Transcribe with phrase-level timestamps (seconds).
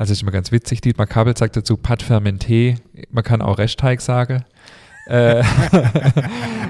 [0.00, 0.80] Also ist immer ganz witzig.
[0.80, 2.76] Dietmar Kabel sagt dazu Pat Fermenté.
[3.10, 4.46] Man kann auch Restteig sagen.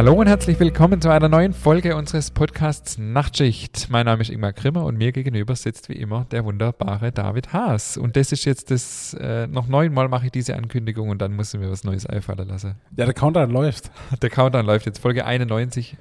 [0.00, 3.88] Hallo und herzlich willkommen zu einer neuen Folge unseres Podcasts Nachtschicht.
[3.90, 7.98] Mein Name ist Ingmar Grimmer und mir gegenüber sitzt wie immer der wunderbare David Haas.
[7.98, 11.52] Und das ist jetzt das, äh, noch neunmal mache ich diese Ankündigung und dann muss
[11.52, 12.76] ich mir was Neues einfallen lassen.
[12.96, 13.90] Ja, der Countdown läuft.
[14.22, 15.98] Der Countdown läuft jetzt, Folge 91,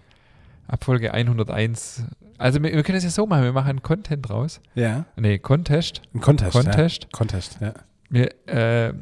[0.69, 2.05] ab Folge 101.
[2.37, 4.61] Also wir, wir können es ja so machen, wir machen einen Content raus.
[4.75, 5.07] Ja.
[5.17, 6.03] Nee, Contest.
[6.15, 6.53] Ein Contest.
[6.53, 7.03] Contest.
[7.03, 7.09] Ja.
[7.11, 7.73] Contest, ja.
[8.09, 8.93] Wir, äh,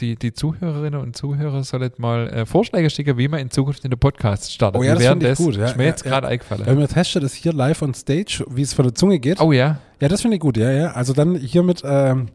[0.00, 3.90] die, die Zuhörerinnen und Zuhörer sollen mal äh, Vorschläge schicken, wie man in Zukunft in
[3.90, 4.80] den Podcast startet.
[4.80, 6.10] Oh ja, das finde ich gut, ja, ist mir ja, jetzt ja.
[6.10, 6.66] gerade eingefallen.
[6.66, 9.40] Weil wir testen das hier live on stage, wie es von der Zunge geht.
[9.40, 10.92] Oh ja, Ja, das finde ich gut, ja, ja.
[10.92, 12.28] Also dann hiermit ähm,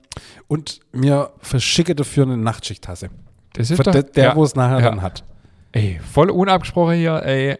[0.47, 3.09] und mir verschicke dafür eine Nachtschichttasse.
[3.53, 4.89] das ist Für doch, der, der ja, wo es nachher ja.
[4.89, 5.23] dann hat.
[5.71, 7.57] Ey, voll unabgesprochen hier, ey,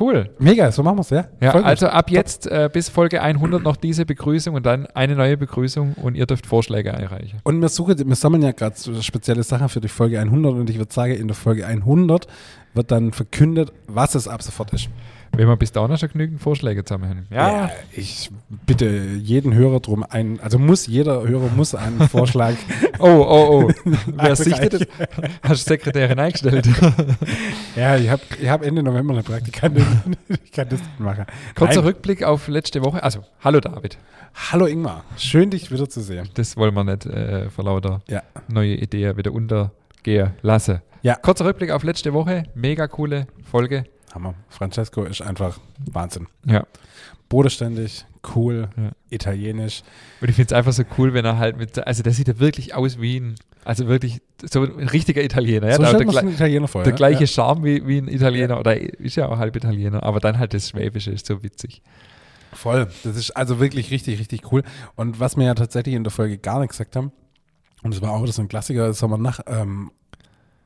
[0.00, 0.30] cool.
[0.38, 1.26] Mega, so machen wir es, ja.
[1.40, 5.36] Ja, also ab jetzt äh, bis Folge 100 noch diese Begrüßung und dann eine neue
[5.36, 7.40] Begrüßung und ihr dürft Vorschläge einreichen.
[7.44, 10.70] Und wir suchen, wir sammeln ja gerade so spezielle Sachen für die Folge 100 und
[10.70, 12.26] ich würde sagen, in der Folge 100
[12.74, 14.88] wird dann verkündet, was es ab sofort ist.
[15.34, 17.26] Wenn wir bis dahin schon genügend Vorschläge zusammen haben.
[17.30, 18.30] Ja, ich
[18.66, 22.52] bitte jeden Hörer drum ein, also muss jeder Hörer muss einen Vorschlag.
[22.98, 23.70] oh, oh, oh.
[24.14, 24.82] Wer sichtet das?
[25.42, 26.68] Hast du Sekretärin eingestellt?
[27.76, 29.86] ja, ich habe ich hab Ende November eine Praktikantin.
[30.44, 31.24] ich kann das nicht machen.
[31.54, 31.84] Kurzer Nein.
[31.84, 33.02] Rückblick auf letzte Woche.
[33.02, 33.96] Also, hallo David.
[34.50, 36.28] Hallo Ingmar, schön dich wieder zu sehen.
[36.34, 38.22] Das wollen wir nicht äh, vor lauter Ja.
[38.48, 40.82] neue Ideen wieder untergehen lassen.
[41.02, 41.14] Ja.
[41.16, 42.44] Kurzer Rückblick auf letzte Woche.
[42.54, 43.84] Mega coole Folge.
[44.14, 44.34] Hammer.
[44.48, 45.58] Francesco ist einfach
[45.90, 46.26] Wahnsinn.
[46.46, 46.66] Ja.
[47.28, 48.90] Bodenständig, cool, Ja.
[49.10, 49.82] italienisch.
[50.20, 52.38] Und ich finde es einfach so cool, wenn er halt mit, also der sieht ja
[52.38, 55.68] wirklich aus wie ein, also wirklich so ein richtiger Italiener.
[55.68, 55.76] Ja?
[55.76, 56.82] so der, der, Italiener vor.
[56.82, 56.96] der ja?
[56.96, 57.26] gleiche Ja.
[57.26, 60.68] Charme wie, wie ein Italiener, oder ist ja auch halb Italiener, aber dann halt das
[60.68, 61.80] Schwäbische ist so witzig.
[62.52, 62.88] Voll.
[63.02, 64.62] Das ist also wirklich richtig, richtig cool.
[64.94, 67.12] Und was wir ja tatsächlich in der Folge gar nicht gesagt haben,
[67.82, 69.90] und das war auch so ein Klassiker, das haben wir nach, ähm,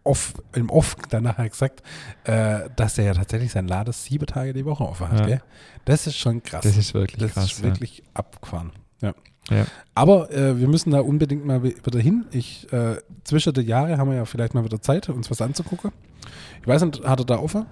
[0.06, 1.83] off, im Off dann nachher gesagt,
[2.25, 5.28] äh, dass er ja tatsächlich sein Laden sieben Tage die Woche offen hat.
[5.28, 5.39] Ja.
[5.84, 6.62] Das ist schon krass.
[6.62, 7.44] Das ist wirklich Das krass.
[7.53, 8.72] ist wirklich abgefahren.
[9.00, 9.15] Ja.
[9.50, 9.65] Ja.
[9.95, 12.27] Aber äh, wir müssen da unbedingt mal wi- wieder hin.
[12.33, 15.93] Ich, äh, zwischen den Jahren haben wir ja vielleicht mal wieder Zeit, uns was anzugucken.
[16.61, 17.66] Ich weiß nicht, hat er da offen?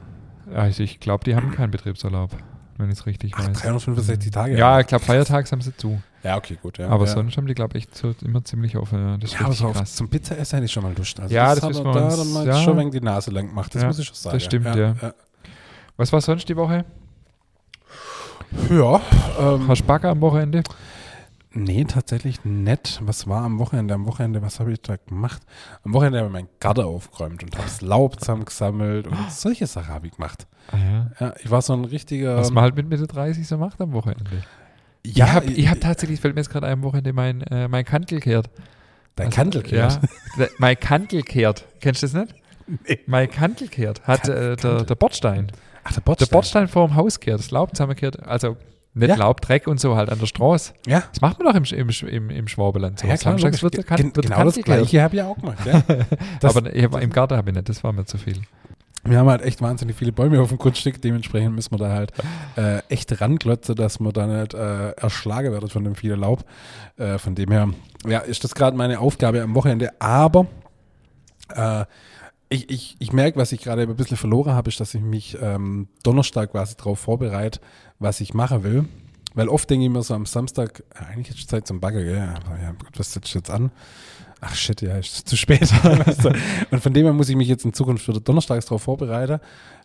[0.51, 0.59] ja.
[0.59, 2.31] Also ich glaube, die haben keinen Betriebsurlaub,
[2.77, 3.61] wenn ich es richtig Ach, weiß.
[3.63, 4.57] 365 Tage.
[4.57, 6.01] Ja, ich glaube, feiertags haben sie zu.
[6.23, 6.79] ja okay, gut.
[6.79, 6.89] Ja.
[6.89, 7.13] aber ja.
[7.13, 8.99] sonst haben die, glaube ich, echt so immer ziemlich offen.
[8.99, 9.95] Ja, das ist Ja, aber so krass.
[9.95, 11.19] zum Pizza-Essen hätte ich schon mal Lust.
[11.21, 12.63] Also Ja, das er wir da uns- ja.
[12.63, 13.75] schon wenig die Nase lang gemacht.
[13.75, 14.37] Das Ja, muss ich schon sagen.
[14.37, 14.95] das stimmt, ja.
[15.97, 16.85] Was war sonst die Woche?
[18.71, 19.01] ja
[19.41, 20.63] ähm, Hast du Bagger am Wochenende?
[21.57, 22.99] nee, tatsächlich nett.
[23.03, 23.95] Was war am Wochenende?
[23.95, 25.41] Am Wochenende, was habe ich da gemacht?
[25.85, 29.95] Am Wochenende habe ich meinen Garten aufgeräumt und habe das Laub zusammengesammelt und solche Sachen
[29.95, 30.47] habe ich gemacht.
[30.71, 31.11] Ah, ja.
[31.21, 32.37] Ja, ich war so ein richtiger...
[32.37, 34.25] Was man halt mit Mitte 30 so macht am Wochenende.
[35.05, 37.69] ja, ich habe ich hab tatsächlich, fällt mir jetzt gerade ein, am Wochenende mein, äh,
[37.69, 38.49] mein Kantel kehrt.
[39.17, 40.01] dein Also, Kantel Ja,
[40.39, 41.67] der- mein Kantel kehrt.
[41.81, 42.35] Kennst du das nicht?
[42.89, 42.99] Nee.
[43.07, 44.03] Mein Kantel kehrt.
[44.07, 45.53] Hat äh, der, der Bordstein.
[45.85, 46.29] Ach, der Der Bordstein.
[46.31, 47.39] Bordstein vor dem Haus kehrt.
[47.39, 48.23] Das Laub zusammengekehrt.
[48.27, 48.57] Also
[48.95, 49.17] nicht Ja.
[49.17, 50.73] Laub, Dreck und so halt an der Straße.
[50.87, 53.07] Ja, Das macht man doch im, im, im, im Schwabeland so.
[53.07, 54.55] ja klar, wird der, kan Gen- wird genau das.
[54.55, 55.59] Gleiche habe ich auch gemacht.
[55.67, 55.83] Ja.
[56.49, 58.41] Aber ich hab, im Garten habe ich nicht, das war mir zu viel.
[59.07, 62.13] Wir haben halt echt wahnsinnig viele Bäume auf dem Grundstück, dementsprechend müssen wir da halt
[62.57, 66.45] äh, echt ranglotzen, dass wir da nicht äh, erschlagen werden von dem vielen Laub.
[66.97, 67.69] Äh, von dem her,
[68.07, 69.91] ja, ist das gerade meine Aufgabe am Wochenende.
[70.01, 70.47] Aber
[71.55, 71.85] äh,
[72.49, 75.37] ich, ich, ich merke, was ich gerade ein bisschen verloren habe, ist, dass ich mich
[75.41, 77.61] ähm, Donnerstag quasi darauf vorbereite,
[77.99, 78.87] was ich machen will.
[79.35, 82.05] Weil oft denke ich mir so am Samstag, ja, eigentlich ist es Zeit zum Bagger,
[82.05, 82.19] gell?
[82.21, 83.73] Aber ja, was setzt jetzt an?
[84.47, 85.73] Ach shit, ja, ist zu spät.
[85.83, 86.33] du?
[86.71, 89.41] und von dem her muss ich mich jetzt in Zukunft wieder donnerstags darauf vorbereiten,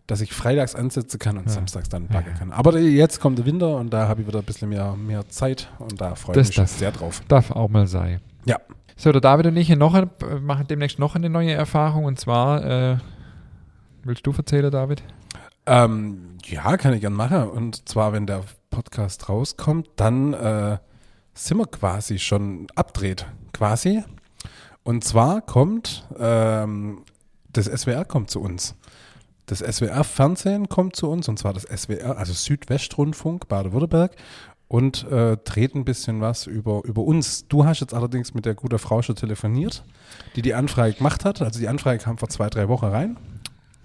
[0.07, 1.51] dass ich freitags ansetzen kann und Ja.
[1.51, 2.51] samstags dann backen kann.
[2.51, 5.69] Aber jetzt kommt der Winter und da habe ich wieder ein bisschen mehr, mehr Zeit
[5.79, 7.21] und da freue ich mich sehr drauf.
[7.27, 8.19] Darf auch mal sein.
[8.45, 8.57] Ja.
[8.97, 9.93] So, der David und ich noch
[10.41, 12.97] machen demnächst noch eine neue Erfahrung und zwar, äh,
[14.03, 15.03] willst du erzählen, David?
[15.65, 17.47] Ähm, ja, kann ich gern machen.
[17.49, 20.77] Und zwar, wenn der Podcast rauskommt, dann äh,
[21.33, 24.03] sind wir quasi schon abdreht, quasi.
[24.83, 27.03] Und zwar kommt ähm,
[27.51, 28.75] das SWR kommt zu uns.
[29.45, 34.15] Das SWR-Fernsehen kommt zu uns, und zwar das SWR, also Südwestrundfunk Baden-Württemberg,
[34.67, 37.47] und äh, dreht ein bisschen was über, über uns.
[37.47, 39.83] Du hast jetzt allerdings mit der guten Frau schon telefoniert,
[40.35, 41.41] die die Anfrage gemacht hat.
[41.41, 43.17] Also die Anfrage kam vor zwei, drei Wochen rein.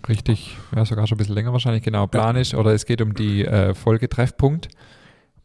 [0.07, 2.53] Richtig, ja, sogar schon ein bisschen länger wahrscheinlich, genau, planisch.
[2.53, 4.69] Oder es geht um die äh, Folge Treffpunkt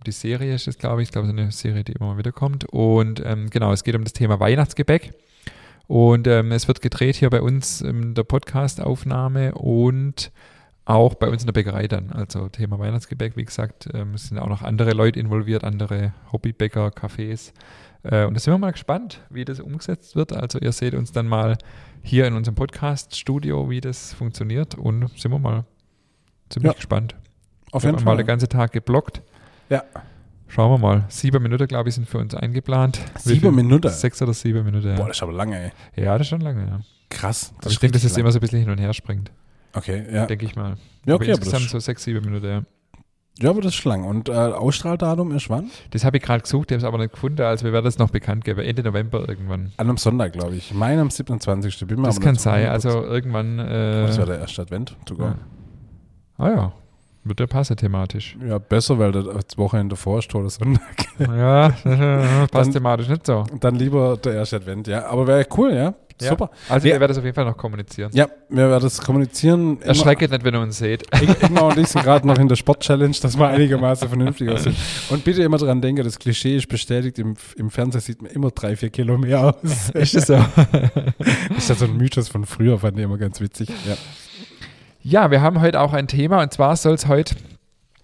[0.06, 1.10] die Serie ist es, glaube ich.
[1.10, 2.66] Ich glaube, es ist eine Serie, die immer mal wieder kommt.
[2.66, 5.14] Und ähm, genau, es geht um das Thema Weihnachtsgebäck.
[5.88, 10.32] Und ähm, es wird gedreht hier bei uns in der Podcast-Aufnahme und
[10.86, 12.12] auch bei uns in der Bäckerei dann.
[12.12, 16.88] Also Thema Weihnachtsgebäck, wie gesagt, ähm, es sind auch noch andere Leute involviert, andere Hobbybäcker,
[16.90, 17.54] Cafés.
[18.04, 20.32] Äh, und da sind wir mal gespannt, wie das umgesetzt wird.
[20.34, 21.58] Also ihr seht uns dann mal
[22.02, 25.66] hier in unserem Podcast-Studio, wie das funktioniert und sind wir mal
[26.50, 26.76] ziemlich Ja.
[26.76, 27.16] gespannt.
[27.72, 28.18] Auf Wir jeden haben mal Fall.
[28.24, 29.22] den ganzen Tag geblockt.
[29.70, 29.84] Ja.
[30.48, 31.06] Schauen wir mal.
[31.10, 33.00] Sieben Minuten, glaube ich, sind für uns eingeplant.
[33.20, 33.54] Sieben?
[33.54, 33.90] Minuten?
[33.90, 35.08] Sechs oder sieben Minuten, Boah, ja.
[35.08, 36.04] das ist aber lange, ey.
[36.04, 36.80] Ja, das ist schon lange, ja.
[37.10, 37.54] Krass.
[37.60, 39.32] Aber ich denke, dass es immer so ein bisschen hin und her springt.
[39.74, 40.26] Okay, ja.
[40.26, 40.70] Denke ich mal.
[41.06, 42.64] Ja, aber okay, aber insgesamt das, so sechs, sieben Minuten, ja.
[43.40, 44.04] ja, aber das ist lang.
[44.06, 45.70] Und äh, Ausstrahldatum ist wann?
[45.92, 48.00] Das habe ich gerade gesucht, ich habe es aber nicht gefunden, also wir werden das
[48.00, 48.62] noch bekannt geben.
[48.62, 49.72] Ende November irgendwann.
[49.78, 50.74] An einem Sonntag, glaube ich.
[50.74, 51.86] Mein am 27.
[51.86, 52.70] Bin mir Das aber kann sein, 100%.
[52.70, 53.60] also irgendwann.
[53.60, 55.28] Äh, Das wäre der erste Advent sogar.
[55.30, 55.38] ja.
[56.44, 56.74] Ah ja,
[57.24, 58.38] wird ja passen thematisch.
[58.48, 60.82] Ja, besser, weil das Wochenende davor ist oder Sonntag.
[61.20, 61.70] ja,
[62.52, 63.44] passt Dann- thematisch nicht so.
[63.60, 65.06] Dann lieber der erste Advent, ja.
[65.08, 65.94] Aber wäre cool, ja.
[66.22, 66.32] Ja.
[66.32, 66.50] Super.
[66.68, 68.12] Also Wir- wir werden das auf jeden Fall noch kommunizieren.
[68.14, 69.82] Ja, wir werden das kommunizieren.
[69.82, 71.04] Erschrecket nicht, wenn ihr uns seht.
[71.14, 74.76] Ing- Ingmar und ich sind gerade noch in der Sport-Challenge, dass wir einigermaßen vernünftig aussehen.
[75.12, 78.52] Und bitte immer dran denken, das Klischee ist bestätigt, im, im Fernsehen sieht man immer
[78.52, 79.92] drei, vier Kilo mehr aus.
[79.94, 80.34] Ist das so?
[81.58, 83.70] ist ja so ein Mythos von früher, fand ich immer ganz witzig.
[83.88, 83.96] Ja.
[85.02, 87.36] Ja, wir haben heute auch ein Thema und zwar soll es heute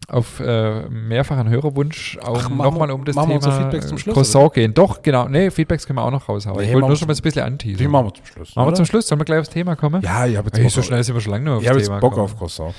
[0.08, 4.74] auf äh, mehrfachen Hörerwunsch auch nochmal um das Thema Schluss, Croissant gehen.
[4.74, 5.28] Doch, genau.
[5.28, 6.58] Nee, Feedbacks können wir auch noch raushauen.
[6.58, 7.92] Nee, ich wollte nur schon mal so ein bisschen Die anteasern.
[7.92, 8.56] machen wir zum Schluss.
[8.56, 9.08] Machen wir zum Schluss.
[9.08, 10.02] Sollen wir gleich aufs Thema kommen?
[10.04, 11.80] Ja, ich habe jetzt, Bock so schnell sind wir schon lange noch aufs ich habe
[11.80, 12.26] jetzt Thema Bock gekommen.
[12.32, 12.76] auf Croissant.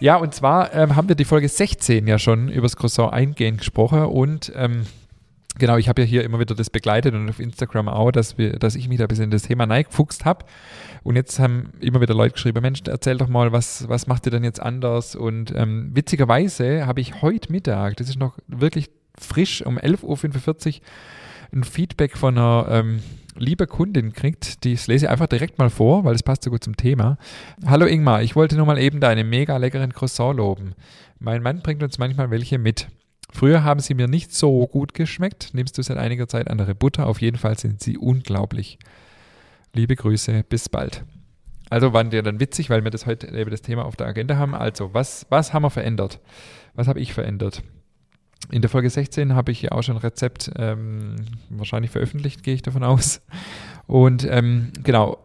[0.00, 3.58] Ja, und zwar ähm, haben wir die Folge 16 ja schon über das Croissant eingehend
[3.58, 4.86] gesprochen und ähm,
[5.58, 8.58] genau, ich habe ja hier immer wieder das begleitet und auf Instagram auch, dass, wir,
[8.58, 10.44] dass ich mich da ein bisschen in das Thema reingefuchst habe.
[11.02, 14.32] Und jetzt haben immer wieder Leute geschrieben, Mensch, erzähl doch mal, was, was macht ihr
[14.32, 15.16] denn jetzt anders?
[15.16, 20.80] Und ähm, witzigerweise habe ich heute Mittag, das ist noch wirklich frisch, um 11.45 Uhr
[21.52, 23.00] ein Feedback von einer ähm,
[23.36, 24.64] liebe Kundin gekriegt.
[24.64, 27.16] Die lese ich einfach direkt mal vor, weil das passt so gut zum Thema.
[27.66, 30.74] Hallo Ingmar, ich wollte nur mal eben deine mega leckeren Croissant loben.
[31.18, 32.88] Mein Mann bringt uns manchmal welche mit.
[33.30, 35.50] Früher haben sie mir nicht so gut geschmeckt.
[35.52, 37.06] Nimmst du seit einiger Zeit andere Butter?
[37.06, 38.78] Auf jeden Fall sind sie unglaublich.
[39.74, 41.04] Liebe Grüße, bis bald.
[41.70, 44.36] Also waren die dann witzig, weil wir das heute eben das Thema auf der Agenda
[44.36, 44.54] haben.
[44.54, 46.20] Also, was, was haben wir verändert?
[46.74, 47.62] Was habe ich verändert?
[48.50, 51.16] In der Folge 16 habe ich ja auch schon ein Rezept ähm,
[51.50, 53.20] wahrscheinlich veröffentlicht, gehe ich davon aus.
[53.86, 55.18] Und ähm, genau,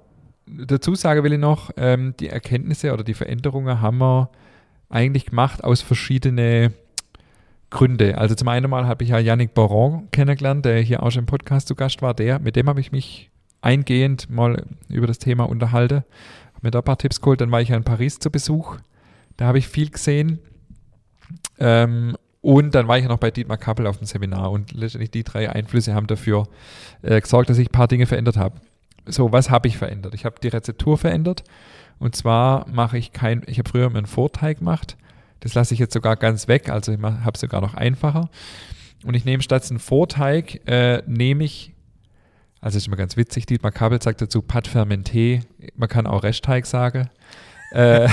[0.46, 4.30] dazu sage will ich noch, ähm, die Erkenntnisse oder die Veränderungen haben wir
[4.90, 6.74] eigentlich gemacht aus verschiedenen
[7.74, 8.18] Gründe.
[8.18, 11.25] Also zum einen mal habe ich ja Yannick Boron kennengelernt, der hier auch schon im
[11.25, 12.14] Podcast zu Gast war.
[12.14, 13.31] Der, mit dem habe ich mich
[13.62, 16.04] eingehend mal über das Thema unterhalten,
[16.54, 17.42] habe mir da ein paar Tipps geholt.
[17.42, 18.78] Dann war ich ja in Paris zu Besuch.
[19.38, 20.40] Da habe ich viel gesehen.
[21.60, 25.12] Ähm, und dann war ich ja noch bei Dietmar Kappel auf dem Seminar und letztendlich
[25.12, 26.48] die drei Einflüsse haben dafür
[27.02, 28.62] äh, gesorgt, dass ich ein paar Dinge verändert habe.
[29.06, 30.14] So, was habe ich verändert?
[30.14, 31.44] Ich habe die Rezeptur verändert
[32.00, 34.98] und zwar mache ich kein, ich habe früher immer einen Vorteig gemacht,
[35.44, 38.30] das lasse ich jetzt sogar ganz weg, also ich habe es sogar noch einfacher
[39.06, 41.74] und ich nehme statt einen Vorteig, äh, nehme ich,
[42.62, 45.42] also ist immer ganz witzig, Dietmar Kappel sagt dazu Pat Fermenté,
[45.75, 47.10] man kann auch Restteig sagen,
[47.72, 48.07] äh,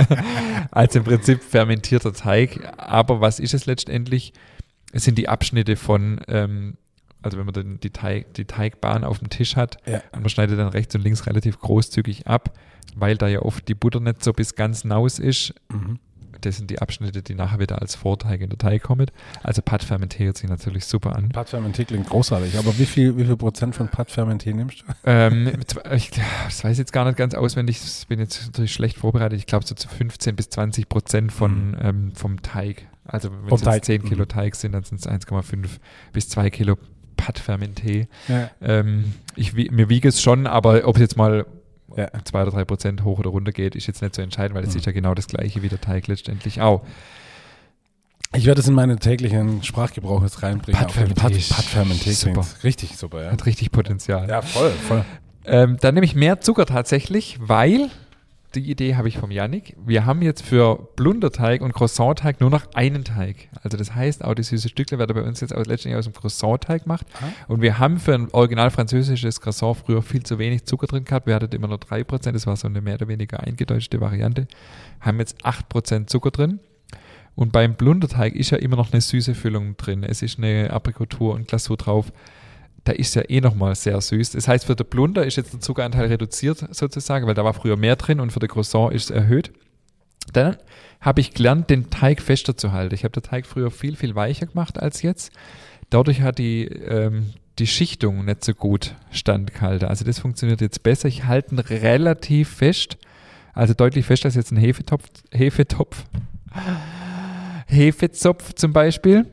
[0.70, 2.60] als im Prinzip fermentierter Teig.
[2.78, 4.32] Aber was ist es letztendlich?
[4.92, 6.76] Es sind die Abschnitte von, ähm,
[7.20, 10.02] also wenn man dann die, Teig, die Teigbahn auf dem Tisch hat Ja.
[10.12, 12.56] und man schneidet dann rechts und links relativ großzügig ab,
[12.94, 15.54] weil da ja oft die Butter nicht so bis ganz naus ist.
[15.72, 15.98] Mhm.
[16.44, 19.06] Das sind die Abschnitte, die nachher wieder als Vorteig in der Teig kommen.
[19.42, 21.30] Also Pat fermentiert sich natürlich super an.
[21.30, 24.84] Pat Fermenté klingt großartig, aber wie viel, wie viel Prozent von Pat Fermenté nimmst du?
[25.04, 25.52] Ähm,
[25.92, 26.10] ich,
[26.44, 29.38] das weiß ich jetzt gar nicht ganz auswendig, ich bin jetzt natürlich schlecht vorbereitet.
[29.38, 31.76] Ich glaube so zu 15 bis 20 Prozent von, Mhm.
[31.80, 32.86] ähm, vom Teig.
[33.04, 34.28] Also wenn es Teig, jetzt 10 Kilo mhm.
[34.28, 35.66] Teig sind, dann sind es 1,5
[36.12, 36.76] bis 2 Kilo
[37.16, 38.06] Pat Fermenté.
[38.28, 38.50] Ja.
[38.60, 41.46] Ähm, ich, mir wiege es schon, aber ob es jetzt mal
[41.96, 42.08] Ja.
[42.24, 44.70] 2 oder 3 Prozent hoch oder runter geht, ist jetzt nicht so entscheidend, weil es
[44.72, 44.78] Mhm.
[44.78, 46.82] ist ja genau das gleiche wie der Teig letztendlich auch.
[48.34, 50.80] Ich werde es in meinen täglichen Sprachgebrauch jetzt reinbringen.
[50.80, 51.30] Pat Auf jeden Fall.
[51.32, 51.48] Fermenté.
[51.50, 52.46] Pat, Pat Fermenté Super.
[52.64, 53.30] richtig super, ja.
[53.32, 54.26] Hat richtig Potenzial.
[54.28, 55.04] Ja, voll, voll.
[55.44, 57.90] Ähm, dann nehme ich mehr Zucker tatsächlich, weil
[58.54, 59.76] die Idee habe ich vom Yannick.
[59.84, 63.48] Wir haben jetzt für Blunderteig und Croissantteig nur noch einen Teig.
[63.62, 66.12] Also das heißt, auch die süße Stückle werden bei uns jetzt aus, letztendlich aus dem
[66.12, 67.06] Croissantteig gemacht.
[67.20, 67.26] Ah.
[67.48, 71.26] Und wir haben für ein original französisches Croissant früher viel zu wenig Zucker drin gehabt.
[71.26, 74.46] Wir hatten immer nur 3%, das war so eine mehr oder weniger eingedeutschte Variante.
[75.00, 76.60] Haben jetzt 8% Zucker drin.
[77.34, 80.02] Und beim Blunderteig ist ja immer noch eine süße Füllung drin.
[80.02, 82.12] Es ist eine Aprikotur und Glasur drauf
[82.84, 84.30] da ist ja eh nochmal sehr süß.
[84.30, 87.76] Das heißt, für den Blunder ist jetzt der Zuckeranteil reduziert sozusagen, weil da war früher
[87.76, 89.52] mehr drin und für den Croissant ist es erhöht.
[90.32, 90.56] Dann
[91.00, 92.94] habe ich gelernt, den Teig fester zu halten.
[92.94, 95.32] Ich habe den Teig früher viel, viel weicher gemacht als jetzt.
[95.90, 99.88] Dadurch hat die, ähm, die Schichtung nicht so gut standgehalten.
[99.88, 101.08] Also das funktioniert jetzt besser.
[101.08, 102.98] Ich halte ihn relativ fest,
[103.52, 106.04] also deutlich fester als jetzt ein Hefetopf, Hefetopf,
[107.66, 109.26] Hefezopf zum Beispiel.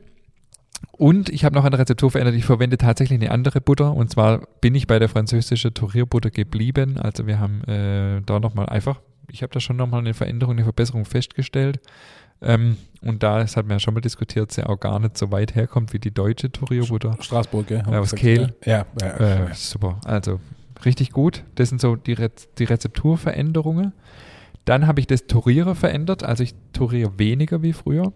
[1.00, 2.34] Und ich habe noch eine Rezeptur verändert.
[2.34, 3.94] Ich verwende tatsächlich eine andere Butter.
[3.94, 6.98] Und zwar bin ich bei der französischen Tourierbutter geblieben.
[6.98, 10.64] Also wir haben äh, da nochmal einfach, ich habe da schon nochmal eine Veränderung, eine
[10.64, 11.80] Verbesserung festgestellt.
[12.42, 15.32] Ähm, und da, das hat man ja schon mal diskutiert, sie auch gar nicht so
[15.32, 17.16] weit herkommt wie die deutsche Tourierbutter.
[17.18, 17.82] Straßburg, gell?
[17.90, 18.52] Ja, aus Kehl.
[18.66, 19.54] Ja, ja, Äh, ja.
[19.54, 20.02] super.
[20.04, 20.38] Also
[20.84, 21.44] richtig gut.
[21.54, 23.94] Das sind so die, Re die Rezepturveränderungen.
[24.66, 26.24] Dann habe ich das Torieren verändert.
[26.24, 28.12] Also ich toriere weniger wie früher.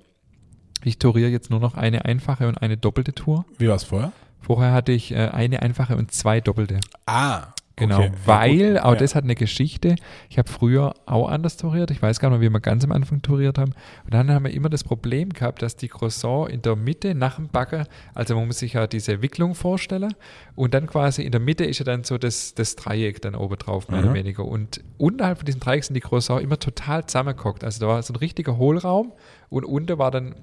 [0.84, 3.44] Ich toriere jetzt nur noch eine einfache und eine doppelte Tour.
[3.58, 4.12] Wie war es vorher?
[4.40, 6.78] Vorher hatte ich äh, eine einfache und zwei doppelte.
[7.06, 8.06] Ah, Genau, okay.
[8.12, 8.82] Ja, weil gut.
[8.84, 8.98] auch Ja.
[9.00, 9.96] das hat eine Geschichte.
[10.30, 11.90] Ich habe früher auch anders toriert.
[11.90, 13.72] Ich weiß gar nicht mehr, wie wir ganz am Anfang toriert haben.
[14.04, 17.34] Und dann haben wir immer das Problem gehabt, dass die Croissant in der Mitte nach
[17.34, 20.14] dem Backen, also man muss sich ja diese Wicklung vorstellen
[20.54, 23.56] und dann quasi in der Mitte ist ja dann so das, das Dreieck dann oben
[23.58, 24.04] drauf, mehr Mhm.
[24.04, 24.44] oder weniger.
[24.44, 27.64] Und unterhalb von diesem Dreieck sind die Croissant immer total zusammengehockt.
[27.64, 29.12] Also da war so ein richtiger Hohlraum
[29.48, 30.36] und unten war dann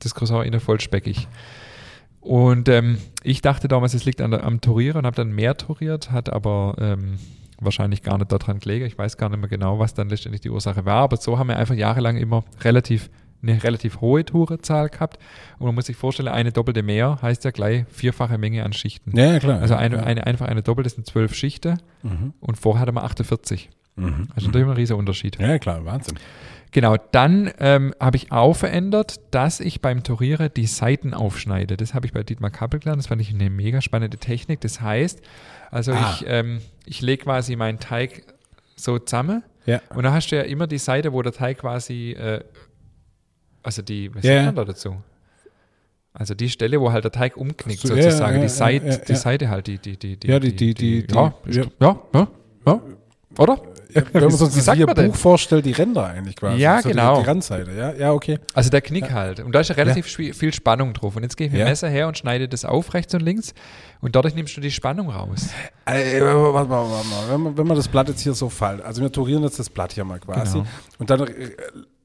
[0.00, 1.28] das Croissant innen voll speckig.
[2.20, 5.56] Und ähm, ich dachte damals, es liegt an der, am Torieren und habe dann mehr
[5.56, 7.18] toriert, hat aber ähm,
[7.58, 8.84] wahrscheinlich gar nicht daran gelegen.
[8.86, 11.02] Ich weiß gar nicht mehr genau, was dann letztendlich die Ursache war.
[11.02, 13.08] Aber so haben wir einfach jahrelang immer relativ
[13.42, 15.18] eine relativ hohe Tourenzahl gehabt.
[15.58, 19.16] Und man muss sich vorstellen, eine doppelte mehr heißt ja gleich vierfache Menge an Schichten.
[19.16, 19.60] Ja, klar.
[19.60, 20.02] Also eine, ja.
[20.02, 22.34] eine, einfach eine doppelte sind zwölf Schichten Mhm.
[22.40, 23.70] und vorher hatte man 48.
[23.96, 24.28] Mhm.
[24.34, 25.38] Also natürlich ein riesiger Unterschied.
[25.38, 26.18] Ja, klar, Wahnsinn.
[26.72, 31.76] Genau, dann ähm, habe ich auch verändert, dass ich beim Torieren die Seiten aufschneide.
[31.76, 33.00] Das habe ich bei Dietmar Kappel gelernt.
[33.00, 34.60] Das fand ich eine mega spannende Technik.
[34.60, 35.20] Das heißt,
[35.72, 36.14] also Ah.
[36.14, 38.22] ich, ähm, ich lege quasi meinen Teig
[38.76, 39.80] so zusammen Ja.
[39.94, 42.44] und da hast du ja immer die Seite, wo der Teig quasi, äh,
[43.64, 44.96] also die, was Ja, sagt man da dazu?
[46.12, 48.32] Also die Stelle, wo halt der Teig umknickt, so, sozusagen.
[48.34, 49.14] ja, die, ja, Seite, ja, die.
[49.16, 51.34] Seite halt, die, die, die, die, Ja, die- die- die- die- ja.
[51.46, 52.28] ja, ja,
[52.66, 52.80] ja,
[53.38, 53.60] oder?
[53.94, 55.10] Wenn man sich Wie das ein denn?
[55.10, 56.58] Buch vorstellt, die Ränder eigentlich quasi.
[56.60, 57.16] Ja, so genau.
[57.16, 58.38] Die, die Randseite, ja, ja, okay.
[58.54, 59.40] Also der Knick halt.
[59.40, 61.16] Und da ist ja relativ schwi- viel Spannung drauf.
[61.16, 61.70] Und jetzt gehe ich mit dem Ja.
[61.70, 63.54] Messer her und schneide das auf, rechts und links.
[64.00, 65.48] Und dadurch nimmst du die Spannung raus.
[65.86, 67.22] Äh, warte mal, warte mal.
[67.30, 69.68] Wenn, man, wenn man das Blatt jetzt hier so fällt, also wir turieren jetzt das
[69.70, 70.58] Blatt hier mal quasi.
[70.58, 70.66] Genau.
[70.98, 71.50] Und dann äh,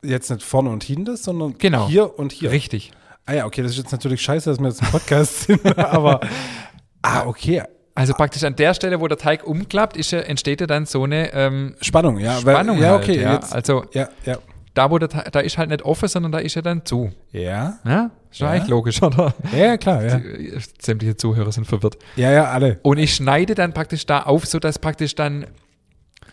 [0.04, 1.88] jetzt nicht vorne und hinten, sondern Genau.
[1.88, 2.51] hier und hier.
[2.51, 2.92] Richtig.
[3.25, 6.20] Ah ja, okay, das ist jetzt natürlich scheiße, dass wir jetzt im Podcast sind, aber
[7.01, 7.63] ah, okay.
[7.96, 11.04] Also praktisch an der Stelle, wo der Teig umklappt, ist ja, entsteht ja dann so
[11.04, 12.38] eine ähm, Spannung, ja.
[12.38, 13.34] Spannung weil, ja, halt, okay, ja.
[13.36, 13.56] jetzt.
[13.56, 14.38] Also ja, ja.
[14.74, 17.12] da, wo der Teig, da ist halt nicht offen, sondern da ist er dann zu.
[17.32, 18.12] Ja, Ja?
[18.30, 18.48] Ist ja.
[18.48, 18.52] Ja.
[18.52, 19.34] eigentlich logisch, oder?
[19.56, 20.20] ja, klar, ja.
[20.78, 21.98] Sämtliche Zuhörer sind verwirrt.
[22.18, 22.80] Ja, ja, alle.
[22.84, 25.46] Und ich schneide dann praktisch da auf, sodass praktisch dann,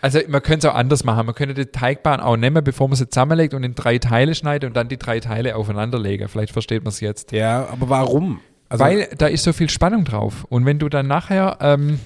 [0.01, 1.27] also man könnte es auch anders machen.
[1.27, 4.67] Man könnte die Teigbahn auch nehmen, bevor man sie zusammenlegt und in drei Teile schneidet
[4.67, 6.27] und dann die drei Teile aufeinanderlegen.
[6.27, 7.31] Vielleicht versteht man es jetzt.
[7.31, 8.41] Ja, aber warum?
[8.73, 10.45] Also, Weil da ist so viel Spannung drauf.
[10.49, 12.01] Und wenn du dann nachher, ähm,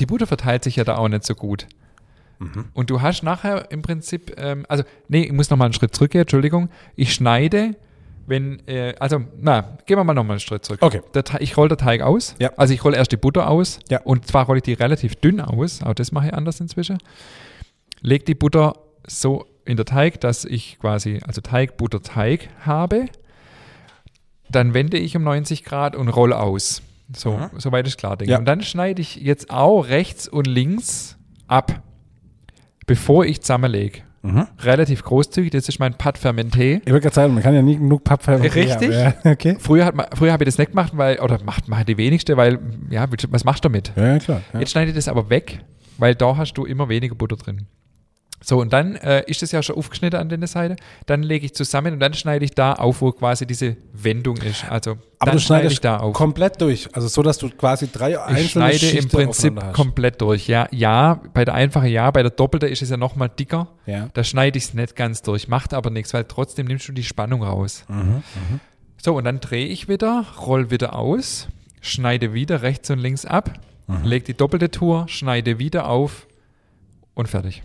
[0.00, 1.68] die Butter verteilt sich ja da auch nicht so gut.
[2.40, 2.64] Mhm.
[2.74, 6.22] Und du hast nachher im Prinzip, ähm, also, nee, ich muss nochmal einen Schritt zurückgehen,
[6.22, 6.70] Entschuldigung.
[6.96, 7.76] Ich schneide,
[8.26, 10.80] wenn, äh, also, na, gehen wir mal nochmal einen Schritt zurück.
[10.82, 11.02] Okay.
[11.12, 12.34] Teig, ich rolle den Teig aus.
[12.40, 12.50] Ja.
[12.56, 13.78] Also ich rolle erst die Butter aus.
[13.88, 14.00] Ja.
[14.02, 15.84] Und zwar rolle ich die relativ dünn aus.
[15.84, 16.98] Auch das mache ich anders inzwischen.
[18.00, 18.74] Leg die Butter
[19.06, 23.06] so in der Teig, dass ich quasi, also Teig, Butter, Teig habe.
[24.52, 26.82] Dann wende ich um 90 Grad und roll aus.
[27.14, 27.58] So, Mhm.
[27.58, 28.38] soweit ist klar, denke Ja.
[28.38, 31.82] Und dann schneide ich jetzt auch rechts und links ab,
[32.86, 34.00] bevor ich zusammenlege.
[34.22, 34.46] Mhm.
[34.60, 36.80] Relativ großzügig, das ist mein Pat Fermenté.
[36.84, 38.90] Ich würde gerade sagen, man kann ja nie genug Pappfilm Richtig.
[38.90, 39.56] Ja, okay.
[39.58, 42.36] Früher, hat man, früher habe ich das nicht gemacht, weil, oder macht, macht die wenigste,
[42.36, 43.92] weil, ja, was machst du damit?
[43.96, 44.40] Ja, ja, klar.
[44.52, 44.60] Ja.
[44.60, 45.58] Jetzt schneide ich das aber weg,
[45.98, 47.66] weil da hast du immer weniger Butter drin.
[48.44, 50.76] So, und dann äh, ist das ja schon aufgeschnitten an der Seite.
[51.06, 54.64] Dann lege ich zusammen und dann schneide ich da auf, wo quasi diese Wendung ist.
[54.68, 56.12] Also, Aber dann du schneide ich da auf.
[56.14, 56.88] komplett durch.
[56.92, 60.48] Also so, dass du quasi drei Ich einzelne schneide im Schichten Prinzip komplett durch.
[60.48, 63.68] Ja, ja, bei der einfachen ja, bei der doppelten ist es ja nochmal dicker.
[63.86, 64.08] Ja.
[64.12, 67.04] Da schneide ich es nicht ganz durch, macht aber nichts, weil trotzdem nimmst du die
[67.04, 67.84] Spannung raus.
[67.88, 68.22] Mhm.
[69.00, 71.48] So, und dann drehe ich wieder, roll wieder aus,
[71.80, 73.52] schneide wieder rechts und links ab,
[73.88, 74.04] Mhm.
[74.04, 76.26] leg die doppelte Tour, schneide wieder auf
[77.14, 77.62] und fertig.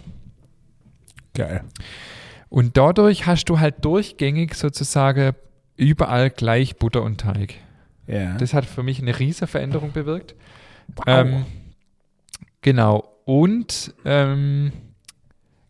[1.38, 1.64] Geil.
[2.50, 5.34] Und dadurch hast du halt durchgängig sozusagen
[5.76, 7.54] überall gleich Butter und Teig.
[8.08, 8.36] Ja.
[8.38, 10.34] Das hat für mich eine riesige Veränderung bewirkt.
[10.96, 11.06] Wow.
[11.06, 11.46] Ähm,
[12.62, 13.08] genau.
[13.26, 14.72] Und ähm,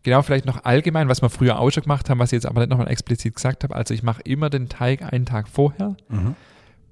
[0.04, 2.60] genau, vielleicht noch allgemein, was wir früher auch schon gemacht haben, was ich jetzt aber
[2.60, 3.74] nicht nochmal explizit gesagt habe.
[3.74, 6.34] Also ich mache immer den Teig einen Tag vorher, Mhm.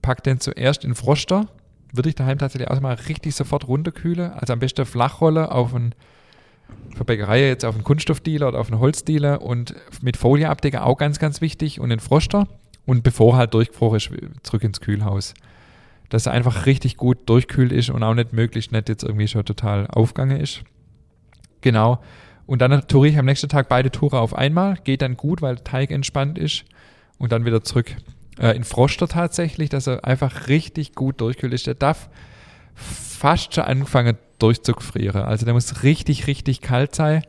[0.03, 1.47] pack den zuerst in Froster,
[1.93, 4.33] würde ich daheim tatsächlich auch mal richtig sofort runterkühlen.
[4.33, 5.95] Also am besten Flachrolle auf ein
[6.97, 11.19] für Bäckerei jetzt auf einen Kunststoffdealer oder auf einen Holzdealer und mit Folieabdecker auch ganz,
[11.19, 12.49] ganz wichtig und den Froster
[12.87, 14.11] und bevor halt durchgefroren ist,
[14.43, 15.35] zurück ins Kühlhaus.
[16.09, 19.45] Dass er einfach richtig gut durchkühlt ist und auch nicht möglichst nicht jetzt irgendwie schon
[19.45, 20.63] total aufgegangen ist.
[21.61, 22.01] Genau.
[22.47, 24.77] Und dann touriere ich am nächsten Tag beide Touren auf einmal.
[24.85, 26.65] Geht dann gut, weil der Teig entspannt ist.
[27.19, 27.97] Und dann wieder zurück.
[28.39, 31.67] Äh, in Froster tatsächlich, dass er einfach richtig gut durchkühlt ist.
[31.67, 32.09] Der darf
[32.75, 35.23] fast schon anfangen durchzufrieren.
[35.23, 37.23] Also der muss richtig, richtig kalt sein.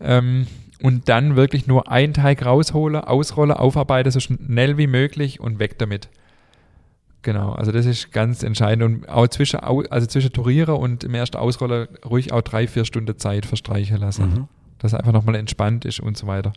[0.00, 0.46] Ähm,
[0.82, 5.78] und dann wirklich nur einen Teig rausholen, ausrollen, aufarbeiten, so schnell wie möglich und weg
[5.78, 6.08] damit.
[7.22, 8.82] Genau, also das ist ganz entscheidend.
[8.82, 13.16] Und auch zwischen, also zwischen Tourieren und im ersten Ausroller ruhig auch drei, vier Stunden
[13.16, 14.24] Zeit verstreichen lassen.
[14.28, 14.48] Mhm.
[14.80, 16.52] Dass er einfach nochmal entspannt ist und so weiter.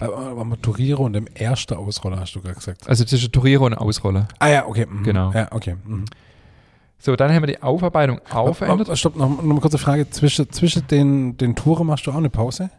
[0.00, 2.88] Aber, aber Touriere und im ersten Ausroller hast du gerade gesagt.
[2.88, 4.26] Also zwischen Touriere und Ausroller.
[4.40, 4.86] Ah ja, okay.
[4.86, 5.04] Mhm.
[5.04, 5.32] Genau.
[5.32, 5.76] Ja, okay.
[5.84, 6.06] Mhm.
[7.04, 8.96] So, dann haben wir die Aufarbeitung auch verändert.
[8.96, 10.08] Stopp, noch, noch eine kurze Frage.
[10.10, 12.70] Zwischen, zwischen den, den Touren machst du auch eine Pause?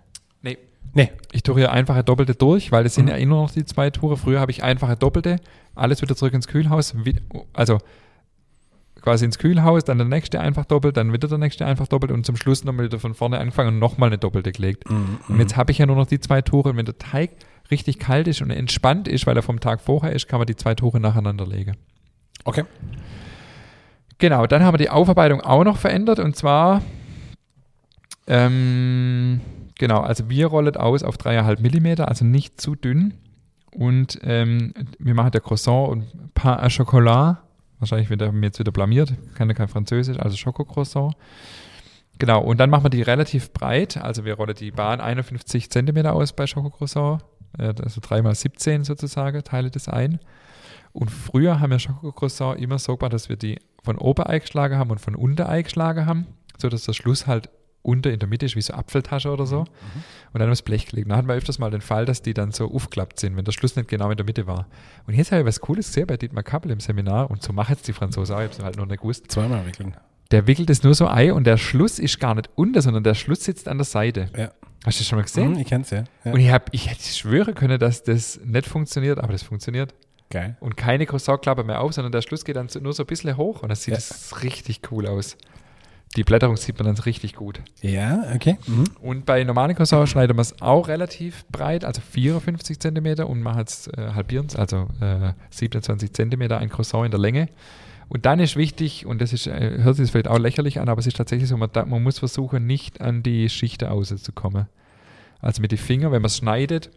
[0.41, 0.57] Nee.
[0.93, 1.11] Nee.
[1.33, 3.11] Ich tue einfache Doppelte durch, weil es sind mhm.
[3.11, 4.15] ja immer noch die zwei Touren.
[4.15, 5.41] Früher habe ich einfache Doppelte,
[5.75, 6.95] alles wieder zurück ins Kühlhaus,
[7.51, 7.79] also
[9.01, 12.25] quasi ins Kühlhaus, dann der nächste einfach doppelt, dann wieder der nächste einfach doppelt und
[12.25, 14.89] zum Schluss nochmal wieder von vorne angefangen und nochmal eine Doppelte gelegt.
[14.89, 15.19] Mhm.
[15.27, 17.31] Und jetzt habe ich ja nur noch die zwei Tore und wenn der Teig
[17.69, 20.55] richtig kalt ist und entspannt ist, weil er vom Tag vorher ist, kann man die
[20.55, 21.75] zwei Tore nacheinander legen.
[22.45, 22.63] Okay.
[24.23, 26.81] Genau, dann haben wir die Aufarbeitung auch noch verändert und zwar
[28.25, 29.41] ähm,
[29.77, 33.15] Genau, also wir rollen aus auf 3,5 mm, also nicht zu dünn.
[33.73, 37.39] Und ähm, wir machen der Croissant und Pain à Chocolat.
[37.79, 41.15] Wahrscheinlich wird er mir jetzt wieder blamiert, kann ja kein Französisch, also Schokocroissant.
[42.17, 43.97] Genau, und dann machen wir die relativ breit.
[43.97, 47.21] Also wir rollen die Bahn 51 cm aus bei Schokocroissant.
[47.57, 50.19] Äh, also 3x17 sozusagen, teile das ein.
[50.91, 54.91] Und früher haben wir Schokocroissant immer so gemacht, dass wir die von oben eingeschlagen haben
[54.91, 57.49] und von unten eingeschlagen haben, sodass der Schluss halt
[57.83, 59.61] unter in der Mitte ist wie so Apfeltasche oder so.
[59.61, 60.03] Mhm.
[60.33, 61.11] Und dann aufs Blech gelegt.
[61.11, 63.51] Da hatten wir öfters mal den Fall, dass die dann so aufklappt sind, wenn der
[63.51, 64.67] Schluss nicht genau in der Mitte war.
[65.05, 67.73] Und jetzt habe ich was Cooles gesehen bei Dietmar Kappel im Seminar und so machen
[67.73, 69.29] jetzt die Franzosen auch, ich habe es halt noch nicht gewusst.
[69.29, 69.95] Zweimal wickeln.
[70.31, 73.13] Der wickelt es nur so ein und der Schluss ist gar nicht unter, sondern der
[73.13, 74.29] Schluss sitzt an der Seite.
[74.35, 74.51] Ja.
[74.85, 75.53] Hast du das schon mal gesehen?
[75.53, 76.03] Mhm, ich kenne es ja.
[76.25, 76.33] ja.
[76.33, 79.93] Und ich, hab, ich hätte schwören können, dass das nicht funktioniert, aber das funktioniert.
[80.29, 80.57] Geil.
[80.59, 83.61] Und keine Croissant-Klappe mehr auf, sondern der Schluss geht dann nur so ein bisschen hoch
[83.61, 84.37] und das sieht ja.
[84.37, 85.37] richtig cool aus.
[86.15, 87.61] Die Blätterung sieht man dann richtig gut.
[87.81, 88.57] Ja, okay.
[88.67, 88.83] Mhm.
[89.01, 93.63] Und bei normalen Croissants schneiden wir es auch relativ breit, also 54 cm und machen
[93.65, 97.49] es äh, halbieren, also äh, 27 cm ein Croissant in der Länge.
[98.09, 100.99] Und dann ist wichtig, und das ist, äh, hört sich vielleicht auch lächerlich an, aber
[100.99, 104.67] es ist tatsächlich so, man, man muss versuchen, nicht an die Schichten auszukommen.
[105.39, 106.89] Also mit den Fingern, wenn man es schneidet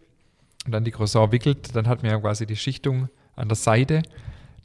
[0.67, 4.03] und dann die Croissant wickelt, dann hat man ja quasi die Schichtung an der Seite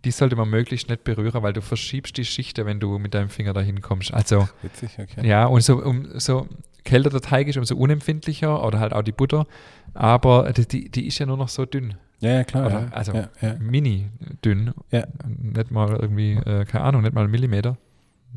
[0.04, 3.30] die sollte man möglichst nicht berühren, weil du verschiebst die Schicht, wenn du mit deinem
[3.30, 4.14] Finger dahin kommst.
[4.14, 5.28] Also, Witzig, okay.
[5.28, 6.48] Ja, und so, um, so
[6.84, 9.46] kälter der Teig ist, umso unempfindlicher oder halt auch die Butter.
[9.94, 11.96] Aber die, die ist ja nur noch so dünn.
[12.22, 12.68] Ja, ja klar.
[12.68, 13.56] Oder, also ja, ja.
[13.60, 14.08] mini
[14.46, 14.74] dünn.
[14.92, 15.06] Ja.
[15.28, 17.78] Nicht mal irgendwie, äh, keine Ahnung, nicht mal einen Millimeter.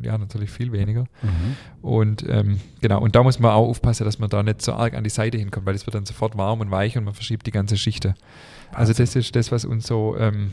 [0.02, 1.02] Ja, natürlich viel weniger.
[1.22, 1.56] Mhm.
[1.82, 4.94] Und ähm, genau, und da muss man auch aufpassen, dass man da nicht so arg
[4.94, 7.46] an die Seite hinkommt, weil es wird dann sofort warm und weich und man verschiebt
[7.46, 8.14] die ganze Schichte.
[8.72, 10.52] Also das ist das, was uns so ähm,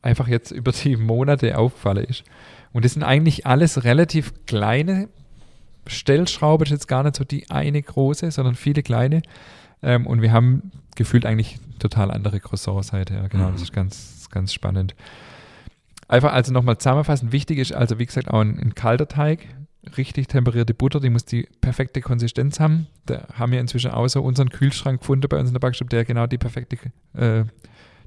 [0.00, 2.24] einfach jetzt über die Monate aufgefallen ist.
[2.72, 5.08] Und das sind eigentlich alles relativ kleine
[5.86, 9.22] Stellschrauben, ist jetzt gar nicht so die eine große, sondern viele kleine.
[9.82, 13.14] Ähm, und wir haben gefühlt eigentlich total andere Croissants heute.
[13.14, 13.52] Ja, genau, mhm.
[13.52, 14.94] das ist ganz, ganz spannend.
[16.08, 19.46] Einfach also nochmal zusammenfassend, wichtig ist also, wie gesagt, auch ein, ein, kalter Teig,
[19.96, 22.86] richtig temperierte Butter, die muss die perfekte Konsistenz haben.
[23.06, 26.26] Da haben wir inzwischen außer unseren Kühlschrank gefunden bei uns in der Backstube, der genau
[26.26, 26.76] die perfekte
[27.14, 27.44] äh,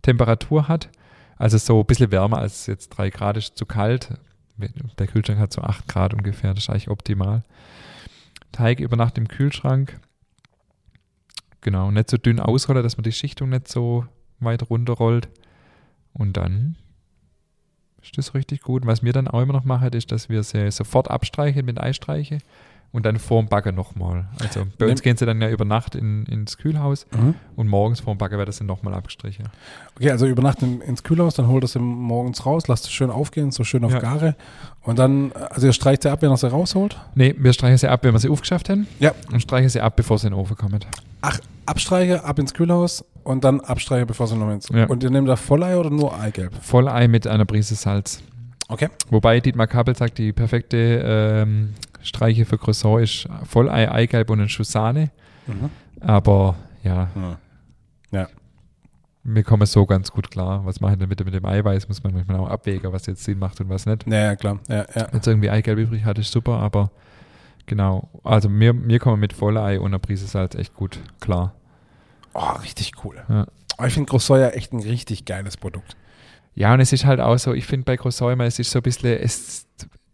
[0.03, 0.89] Temperatur hat.
[1.37, 4.09] Also so ein bisschen wärmer als jetzt 3 Grad ist zu kalt.
[4.57, 7.43] Der Kühlschrank hat so 8 Grad ungefähr, das ist eigentlich optimal.
[8.51, 9.99] Teig über Nacht im Kühlschrank.
[11.65, 14.05] Genau, nicht so dünn ausrollen, dass man die Schichtung nicht so
[14.39, 15.29] weit runterrollt.
[16.13, 16.75] Und dann
[18.03, 18.85] ist das richtig gut.
[18.85, 22.37] was wir dann auch immer noch machen, ist, dass wir sie sofort abstreichen mit Eistreiche
[22.95, 24.25] und dann vorm Backen nochmal.
[24.39, 27.35] Also bei uns gehen sie dann ja über Nacht in, ins Kühlhaus mhm.
[27.57, 29.49] und morgens vorm Backen wird das dann nochmal abgestrichen.
[29.97, 33.09] Okay, also über Nacht in, ins Kühlhaus, dann holt das morgens raus, lasst es schön
[33.09, 33.99] aufgehen, so schön auf ja.
[33.99, 34.35] Gare.
[34.81, 36.97] Und dann, also ihr streicht sie ab, wenn ihr sie rausholt?
[37.15, 38.87] Nee, wir streichen sie ab, wenn wir sie aufgeschafft haben.
[38.99, 39.13] Ja.
[39.29, 40.79] Und streichen sie ab, bevor sie in den Ofen kommen.
[41.19, 44.69] Ach, abstreiche, ab ins Kühlhaus und dann abstreiche, bevor sie noch ins.
[44.69, 44.85] Ja.
[44.85, 46.53] Und ihr nehmt da Vollei oder nur Eigelb?
[46.61, 48.23] Vollei mit einer Prise Salz.
[48.67, 48.89] Okay.
[49.09, 54.49] Wobei Dietmar Kabel sagt, die perfekte ähm, Streiche für Croissant ist Vollei, Eigelb und ein
[54.49, 55.11] Schuss Sahne.
[55.47, 55.69] Mhm.
[56.01, 57.09] Aber ja.
[57.15, 57.37] ja.
[58.11, 58.27] Ja.
[59.23, 60.65] Wir kommen so ganz gut klar.
[60.65, 61.87] Was mache ich denn mit, mit dem Eiweiß?
[61.87, 64.05] Muss man manchmal auch abwägen, was jetzt Sinn macht und was nicht.
[64.07, 64.59] Ja, ja klar.
[64.67, 65.07] Ja, ja.
[65.11, 66.91] Wenn es irgendwie Eigelb übrig hat, ist super, aber
[67.65, 68.09] Genau.
[68.23, 71.53] Also mir, mir kommen mit Vollei und einer Prise Salz echt gut klar.
[72.33, 73.23] Oh, richtig cool.
[73.29, 73.47] Ja.
[73.77, 75.95] Aber ich finde Großsäu ja echt ein richtig geiles Produkt.
[76.55, 78.79] Ja, und es ist halt auch so, ich finde bei Croissant immer, es ist so
[78.79, 79.67] ein bisschen, es,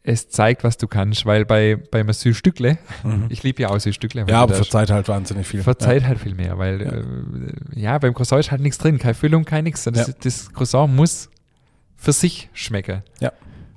[0.04, 2.80] es zeigt, was du kannst, weil bei, bei einem Süßstückle,
[3.30, 4.23] ich liebe ja auch Süßstückle.
[4.25, 5.62] weil Ja, aber verzeiht halt wahnsinnig viel.
[5.62, 6.88] verzeiht halt viel mehr, weil Ja.
[6.93, 9.84] ja, äh, ja beim Croissant ist halt nichts drin, keine Füllung, kein nichts.
[9.84, 10.13] Das, Ja.
[10.23, 11.30] das Croissant muss
[11.95, 13.04] für sich schmecken.
[13.19, 13.32] Ja.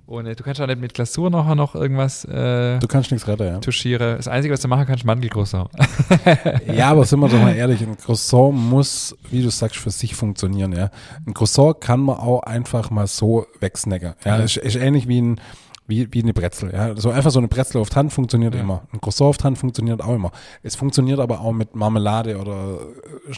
[0.07, 3.45] Äh, du kannst auch nicht mit Glasur nachher noch irgendwas äh, Du kannst nichts retten,
[3.47, 3.59] ja.
[3.59, 4.17] tuschieren.
[4.17, 5.71] Das Einzige, was du machen kannst, Mandelcroissant.
[6.73, 10.15] Ja, aber sind wir doch mal ehrlich, ein Croissant muss, wie du sagst, für sich
[10.15, 10.91] funktionieren, ja.
[11.27, 14.15] Ein Croissant kann man auch einfach mal so wegsnacken.
[14.25, 14.45] Ja, Ja.
[14.45, 15.41] Ist, ist ähnlich wie ein
[15.87, 16.97] wie, wie eine Brezel, ja.
[16.97, 18.61] So einfach so eine Brezel auf Hand funktioniert Ja.
[18.63, 18.83] immer.
[18.93, 20.33] Ein Croissant auf Hand funktioniert auch immer.
[20.63, 22.79] Es funktioniert aber auch mit Marmelade oder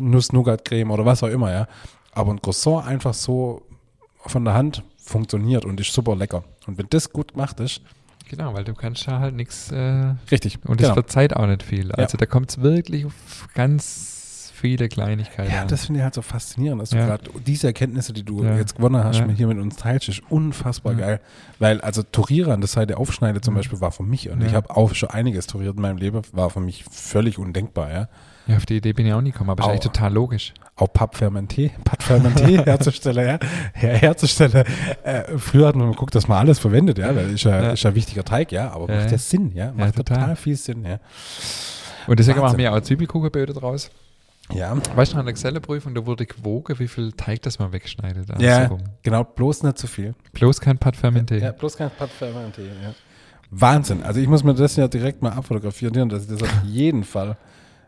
[0.01, 1.67] Nuss-Nougat-Creme oder was auch immer, ja.
[2.13, 3.63] Aber ein Croissant einfach so
[4.27, 6.45] von der Hand funktioniert und ist super lecker.
[6.67, 7.81] Und wenn das gut gemacht ist,
[8.29, 10.59] Genau, weil du kannst ja halt nichts äh, richtig.
[10.65, 10.95] und es genau.
[10.95, 11.93] verzeiht auch nicht viel.
[11.93, 13.15] Also da kommt es wirklich auf
[13.55, 14.16] ganz
[14.57, 15.53] viele Kleinigkeiten.
[15.53, 17.07] Ja, das finde ich halt so faszinierend, dass du Ja.
[17.07, 18.57] gerade diese Erkenntnisse, die du Ja.
[18.57, 19.29] jetzt gewonnen hast, Ja.
[19.29, 21.21] hier mit uns teilst, ist unfassbar geil.
[21.59, 23.55] Weil, also Torieren an der Seite aufschneide zum.
[23.55, 26.51] Beispiel war für mich, und ich habe auch schon einiges toriert in meinem Leben, war
[26.51, 28.09] für mich völlig undenkbar, ja.
[28.47, 29.71] ja, auf die Idee bin ich auch nie gekommen, aber ist Au.
[29.71, 30.55] eigentlich total logisch.
[30.77, 33.39] Auch Pappfermenté, Pappfermenté herzustellen, ja.
[33.89, 34.65] ja herzustellen.
[35.05, 37.71] Äh, früher hat man geguckt, dass man alles verwendet, ja, weil ist ja, Ja.
[37.73, 39.19] ist ja ein wichtiger Teig, ja, aber macht ja.
[39.19, 39.73] Sinn, ja.
[39.73, 40.19] Macht total.
[40.19, 40.37] total.
[40.37, 40.99] viel Sinn, ja.
[42.07, 42.43] Und deswegen Wahnsinn.
[42.43, 43.91] machen wir auch Zwiebelkuchenböde draus.
[44.53, 47.73] Ja, Weißt du, noch, an der Geselleprüfung, da wurde gewogen, wie viel Teig das man
[47.73, 48.31] wegschneidet.
[48.31, 48.79] Also ja rum.
[49.03, 50.15] genau, bloß nicht zu viel.
[50.33, 51.39] Bloß kein Pat Fermenté.
[51.39, 52.95] Ja, bloß kein Pappfermenté, ja.
[53.51, 54.03] Wahnsinn.
[54.03, 57.37] Also ich muss mir das ja direkt mal abfotografieren, dass ich das auf jeden Fall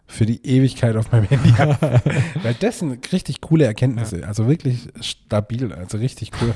[0.07, 2.01] für die Ewigkeit auf meinem Handy habe.
[2.43, 4.27] Weil das sind richtig coole Erkenntnisse.
[4.27, 6.55] Also wirklich stabil, also richtig cool.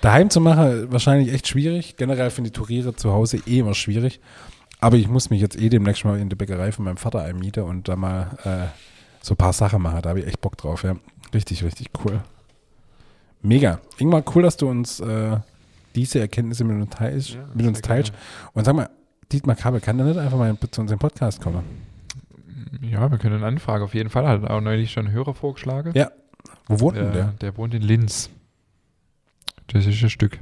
[0.00, 1.96] Daheim zu machen, wahrscheinlich echt schwierig.
[1.96, 4.20] Generell finde ich Touriere zu Hause eh immer schwierig.
[4.80, 7.62] Aber ich muss mich jetzt eh demnächst mal in die Bäckerei von meinem Vater einmieten
[7.62, 8.66] und da mal äh,
[9.22, 10.00] so ein paar Sachen machen.
[10.02, 10.82] Da habe ich echt Bock drauf.
[10.84, 10.96] Ja.
[11.34, 12.20] Richtig, richtig cool.
[13.42, 13.80] Mega.
[13.98, 15.36] Ingmar, cool, dass du uns äh,
[15.94, 17.30] diese Erkenntnisse mit uns teilst.
[17.30, 18.12] Ja, mit uns teilst.
[18.52, 18.90] Und sag mal,
[19.32, 21.62] Dietmar Kabel, kann der nicht einfach mal zu unserem Podcast kommen?
[22.82, 23.84] Ja, wir können anfragen.
[23.84, 25.92] Auf jeden Fall hat auch neulich schon Hörer vorgeschlagen.
[25.94, 26.10] Ja.
[26.66, 27.34] Wo wohnt denn der?
[27.40, 28.30] der wohnt in Linz.
[29.68, 30.40] Das ist ein Stück.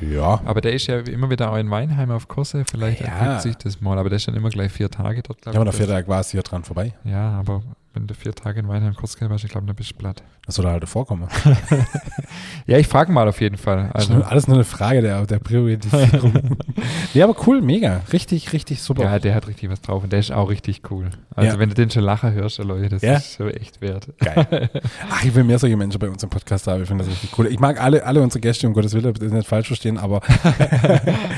[0.00, 0.40] Ja.
[0.44, 2.64] Aber der ist ja immer wieder auch in Weinheim auf Kurse.
[2.70, 3.06] Vielleicht Ja.
[3.08, 3.98] ergibt sich das mal.
[3.98, 5.76] Aber der ist dann immer gleich vier Tage dort, Ja, glaube aber ich.
[5.76, 6.94] vier Tagen war es hier dran vorbei.
[7.04, 7.62] Ja, aber
[7.94, 10.22] wenn du vier Tage in Weinheim Kurs gehabt hast, ich glaube, dann bist du platt.
[10.46, 11.28] Das soll halt vorkommen.
[12.66, 13.90] Ja, ich frage mal auf jeden Fall.
[13.94, 16.58] Also, Also, alles nur eine Frage der, der Priorisierung.
[17.14, 18.02] ja, aber cool, mega.
[18.12, 19.04] Richtig, richtig super.
[19.04, 21.08] ja, der hat richtig was drauf und der ist auch richtig cool.
[21.34, 21.58] Also, Ja.
[21.58, 23.14] wenn du den schon lachen hörst, Leute, das Ja.
[23.16, 24.08] ist so echt wert.
[24.18, 24.68] Geil.
[25.10, 26.82] Ach, ich will mehr solche Menschen bei uns im Podcast haben.
[26.82, 27.46] Ich finde das richtig cool.
[27.46, 30.20] Ich mag alle, alle unsere Gäste, um Gottes Willen, das nicht falsch verstehen, aber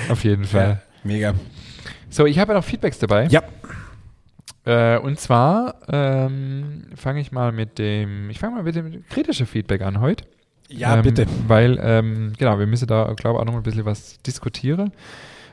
[0.09, 0.81] Auf jeden Fall.
[1.05, 1.35] mega.
[2.09, 3.27] So, ich habe ja noch Feedbacks dabei.
[3.29, 3.43] Ja.
[4.65, 9.47] Äh, und zwar ähm, fange ich mal mit dem, ich fange mal mit dem kritischen
[9.47, 10.25] Feedback an heute.
[10.69, 11.27] Ja, ähm, bitte.
[11.49, 14.93] Weil, ähm, genau, wir müssen da, glaube ich, auch noch ein bisschen was diskutieren.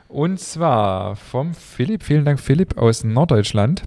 [0.08, 3.82] Und zwar vom Philipp, vielen Dank Philipp aus Norddeutschland.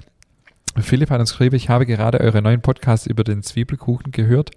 [0.78, 4.52] Philipp hat uns geschrieben, ich habe gerade eure neuen Podcasts über den Zwiebelkuchen gehört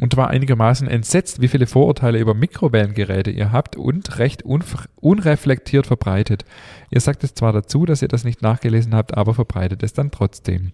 [0.00, 6.44] und war einigermaßen entsetzt, wie viele Vorurteile über Mikrowellengeräte ihr habt und recht unreflektiert verbreitet.
[6.90, 10.10] Ihr sagt es zwar dazu, dass ihr das nicht nachgelesen habt, aber verbreitet es dann
[10.10, 10.72] trotzdem.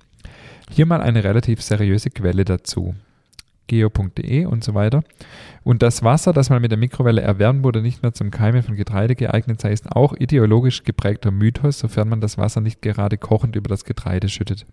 [0.71, 2.95] Hier mal eine relativ seriöse Quelle dazu.
[3.69, 5.03] geo.de und so weiter.
[5.65, 8.77] Und das Wasser, das man mit der Mikrowelle erwärmt wurde, nicht mehr zum Keimen von
[8.77, 13.57] Getreide geeignet sei, ist auch ideologisch geprägter Mythos, sofern man das Wasser nicht gerade kochend
[13.57, 14.67] über das Getreide schüttet.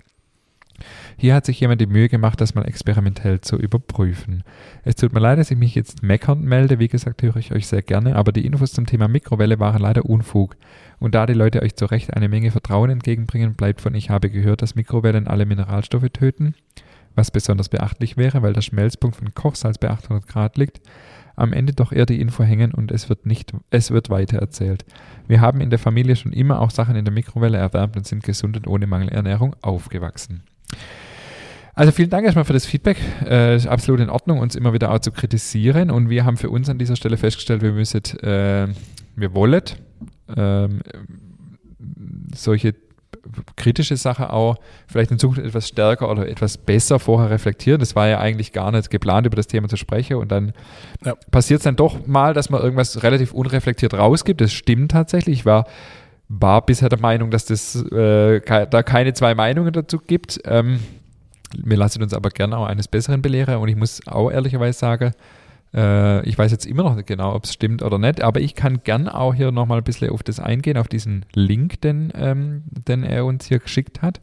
[1.17, 4.43] Hier hat sich jemand die Mühe gemacht, das mal experimentell zu überprüfen.
[4.83, 6.79] Es tut mir leid, dass ich mich jetzt meckernd melde.
[6.79, 10.05] Wie gesagt, höre ich euch sehr gerne, aber die Infos zum Thema Mikrowelle waren leider
[10.05, 10.55] Unfug.
[10.99, 14.29] Und da die Leute euch zu Recht eine Menge Vertrauen entgegenbringen, bleibt von ich habe
[14.29, 16.55] gehört, dass Mikrowellen alle Mineralstoffe töten,
[17.15, 20.81] was besonders beachtlich wäre, weil der Schmelzpunkt von Kochsalz bei 800 Grad liegt.
[21.35, 24.85] Am Ende doch eher die Info hängen und es wird nicht, es wird weiter erzählt.
[25.27, 28.23] Wir haben in der Familie schon immer auch Sachen in der Mikrowelle erwärmt und sind
[28.23, 30.43] gesund und ohne Mangelernährung aufgewachsen.
[31.75, 32.97] Also vielen Dank erstmal für das Feedback.
[33.25, 35.89] Äh, ist absolut in Ordnung, uns immer wieder auch zu kritisieren.
[35.89, 38.67] Und wir haben für uns an dieser Stelle festgestellt, wir müssen, äh,
[39.15, 39.61] wir wollen
[40.37, 40.81] ähm,
[42.35, 42.75] solche
[43.55, 44.57] kritische Sachen auch
[44.87, 47.79] vielleicht in Zukunft etwas stärker oder etwas besser vorher reflektieren.
[47.79, 50.17] Das war ja eigentlich gar nicht geplant, über das Thema zu sprechen.
[50.17, 50.53] Und dann
[51.05, 51.15] Ja.
[51.31, 54.41] passiert es dann doch mal, dass man irgendwas relativ unreflektiert rausgibt.
[54.41, 55.39] Das stimmt tatsächlich.
[55.39, 55.65] Ich war,
[56.39, 60.41] war bisher der Meinung, dass das äh, da keine zwei Meinungen dazu gibt.
[60.45, 60.79] Ähm,
[61.55, 63.57] wir lassen uns aber gerne auch eines Besseren belehren.
[63.57, 65.11] Und ich muss auch ehrlicherweise sagen,
[65.75, 68.53] Äh, ich weiß jetzt immer noch nicht genau, ob es stimmt oder nicht, aber ich
[68.53, 72.61] kann gern auch hier nochmal ein bisschen auf das eingehen, auf diesen Link, den, ähm,
[72.69, 74.21] den er uns hier geschickt hat,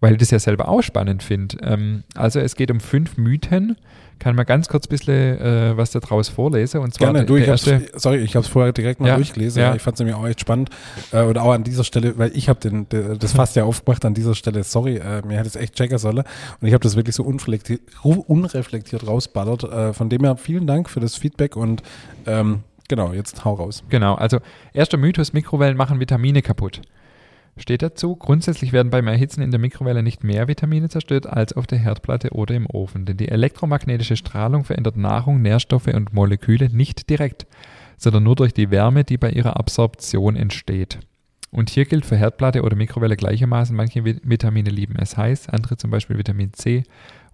[0.00, 1.58] weil ich das ja selber auch spannend finde.
[1.62, 3.76] Ähm, also es geht um fünf Mythen,
[4.18, 6.80] kann mal ganz kurz ein bisschen äh, was daraus vorlesen.
[6.80, 9.62] Und zwar Gerne, du, ich erste, sorry, ich habe es vorher direkt mal Ja, durchgelesen.
[9.62, 9.74] ja.
[9.74, 10.70] Ich fand es nämlich auch echt spannend.
[11.12, 14.04] Äh, und auch an dieser Stelle, weil ich habe den, de- das fast ja aufgemacht
[14.04, 16.18] an dieser Stelle, sorry, äh, mir hätte es echt checken sollen.
[16.60, 19.64] Und ich habe das wirklich so unreflektiert, unreflektiert rausballert.
[19.64, 21.82] Äh, von dem her vielen Dank für das Feedback und
[22.26, 23.82] ähm, genau, jetzt hau raus.
[23.88, 24.38] Genau, also
[24.72, 26.82] erster Mythos, Mikrowellen machen Vitamine kaputt.
[27.58, 31.66] Steht dazu, grundsätzlich werden beim Erhitzen in der Mikrowelle nicht mehr Vitamine zerstört als auf
[31.66, 37.10] der Herdplatte oder im Ofen, denn die elektromagnetische Strahlung verändert Nahrung, Nährstoffe und Moleküle nicht
[37.10, 37.46] direkt,
[37.96, 41.00] sondern nur durch die Wärme, die bei ihrer Absorption entsteht.
[41.50, 45.76] Und hier gilt für Herdplatte oder Mikrowelle gleichermaßen, manche Vi- Vitamine lieben es heiß, andere
[45.76, 46.84] zum Beispiel Vitamin C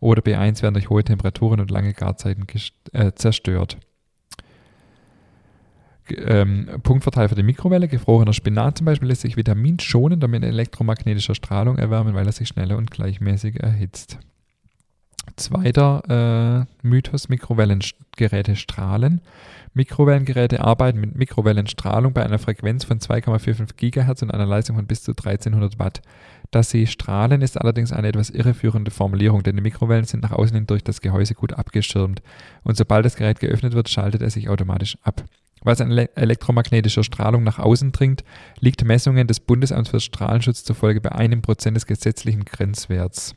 [0.00, 2.46] oder B1 werden durch hohe Temperaturen und lange Garzeiten
[2.92, 3.76] äh, zerstört.
[6.10, 7.88] Ähm, Punktverteil für die Mikrowelle.
[7.88, 12.76] Gefrorener Spinat zum Beispiel lässt sich vitaminschonender mit elektromagnetischer Strahlung erwärmen, weil er sich schneller
[12.76, 14.18] und gleichmäßig erhitzt.
[15.36, 19.20] Zweiter äh, Mythos, Mikrowellengeräte strahlen.
[19.72, 25.02] Mikrowellengeräte arbeiten mit Mikrowellenstrahlung bei einer Frequenz von 2,45 Gigahertz und einer Leistung von bis
[25.02, 26.02] zu 1300 Watt.
[26.52, 30.54] Dass sie strahlen, ist allerdings eine etwas irreführende Formulierung, denn die Mikrowellen sind nach außen
[30.54, 32.22] hin durch das Gehäuse gut abgeschirmt
[32.62, 35.24] und sobald das Gerät geöffnet wird, schaltet er sich automatisch ab.
[35.64, 38.22] Was an ele elektromagnetischer Strahlung nach außen dringt,
[38.60, 43.34] liegt Messungen des Bundesamts für Strahlenschutz zufolge bei einem Prozent des gesetzlichen Grenzwerts.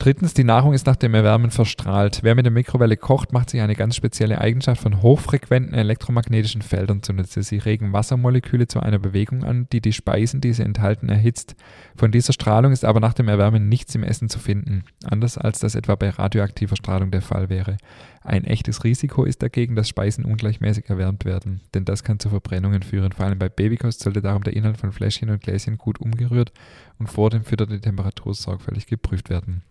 [0.00, 2.20] Drittens, die Nahrung ist nach dem Erwärmen verstrahlt.
[2.22, 7.02] Wer mit der Mikrowelle kocht, macht sich eine ganz spezielle Eigenschaft von hochfrequenten elektromagnetischen Feldern
[7.02, 7.42] zunutze.
[7.42, 11.56] Sie regen Wassermoleküle zu einer Bewegung an, die die Speisen, die sie enthalten, erhitzt.
[11.96, 15.58] Von dieser Strahlung ist aber nach dem Erwärmen nichts im Essen zu finden, anders als
[15.58, 17.76] das etwa bei radioaktiver Strahlung der Fall wäre.
[18.22, 22.84] Ein echtes Risiko ist dagegen, dass Speisen ungleichmäßig erwärmt werden, denn das kann zu Verbrennungen
[22.84, 23.10] führen.
[23.10, 26.52] Vor allem bei Babykost sollte darum der Inhalt von Fläschchen und Gläschen gut umgerührt
[27.00, 29.64] und vor dem Füttern die Temperatur sorgfältig geprüft werden.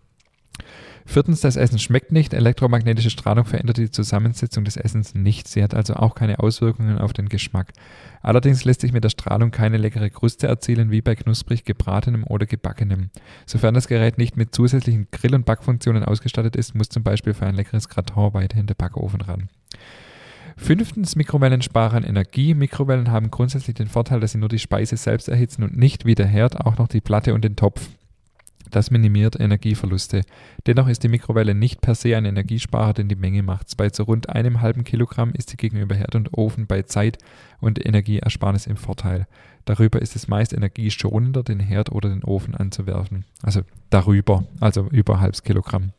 [1.06, 2.34] Viertens, das Essen schmeckt nicht.
[2.34, 5.48] Elektromagnetische Strahlung verändert die Zusammensetzung des Essens nicht.
[5.48, 7.72] Sie hat also auch keine Auswirkungen auf den Geschmack.
[8.20, 12.44] Allerdings lässt sich mit der Strahlung keine leckere Kruste erzielen, wie bei knusprig gebratenem oder
[12.44, 13.08] gebackenem.
[13.46, 17.46] Sofern das Gerät nicht mit zusätzlichen Grill- und Backfunktionen ausgestattet ist, muss zum Beispiel für
[17.46, 19.48] ein leckeres Gratin weiterhin der Backofen ran.
[20.58, 22.52] Fünftens, Mikrowellen sparen Energie.
[22.52, 26.16] Mikrowellen haben grundsätzlich den Vorteil, dass sie nur die Speise selbst erhitzen und nicht wie
[26.16, 27.88] der Herd auch noch die Platte und den Topf.
[28.70, 30.22] Das minimiert Energieverluste.
[30.66, 33.74] Dennoch ist die Mikrowelle nicht per se ein Energiesparer, denn die Menge macht's.
[33.74, 37.18] Bei so rund einem halben Kilogramm ist sie gegenüber Herd und Ofen bei Zeit
[37.60, 39.26] und Energieersparnis im Vorteil.
[39.64, 43.24] Darüber ist es meist energieschonender, den Herd oder den Ofen anzuwerfen.
[43.42, 45.92] Also darüber, also über halbes Kilogramm.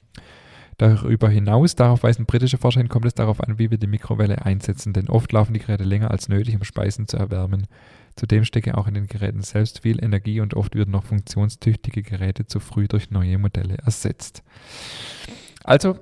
[0.79, 4.45] Darüber hinaus, darauf weisen britische Forscher hin, kommt es darauf an, wie wir die Mikrowelle
[4.45, 7.67] einsetzen, denn oft laufen die Geräte länger als nötig, um Speisen zu erwärmen.
[8.19, 12.45] Zudem stecke auch in den Geräten selbst viel Energie und oft würden noch funktionstüchtige Geräte
[12.45, 14.43] zu früh durch neue Modelle ersetzt.
[15.63, 15.97] Also,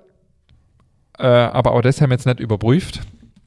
[1.19, 3.01] äh, aber auch das haben wir jetzt nicht überprüft.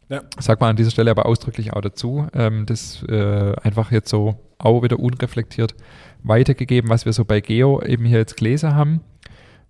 [0.09, 0.23] Ja.
[0.39, 2.29] Sagt man an dieser Stelle aber ausdrücklich auch dazu.
[2.33, 5.75] Ähm, das äh, einfach jetzt so auch wieder unreflektiert
[6.23, 9.01] weitergegeben, was wir so bei Geo eben hier jetzt gelesen haben,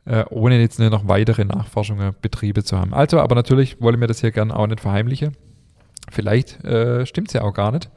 [0.04, 2.92] äh, ohne jetzt nur noch weitere Nachforschungen Betriebe zu haben.
[2.92, 5.38] Also, aber natürlich wollen wir das hier gerne auch nicht verheimlichen.
[6.10, 7.88] Vielleicht äh, stimmt es ja auch gar nicht,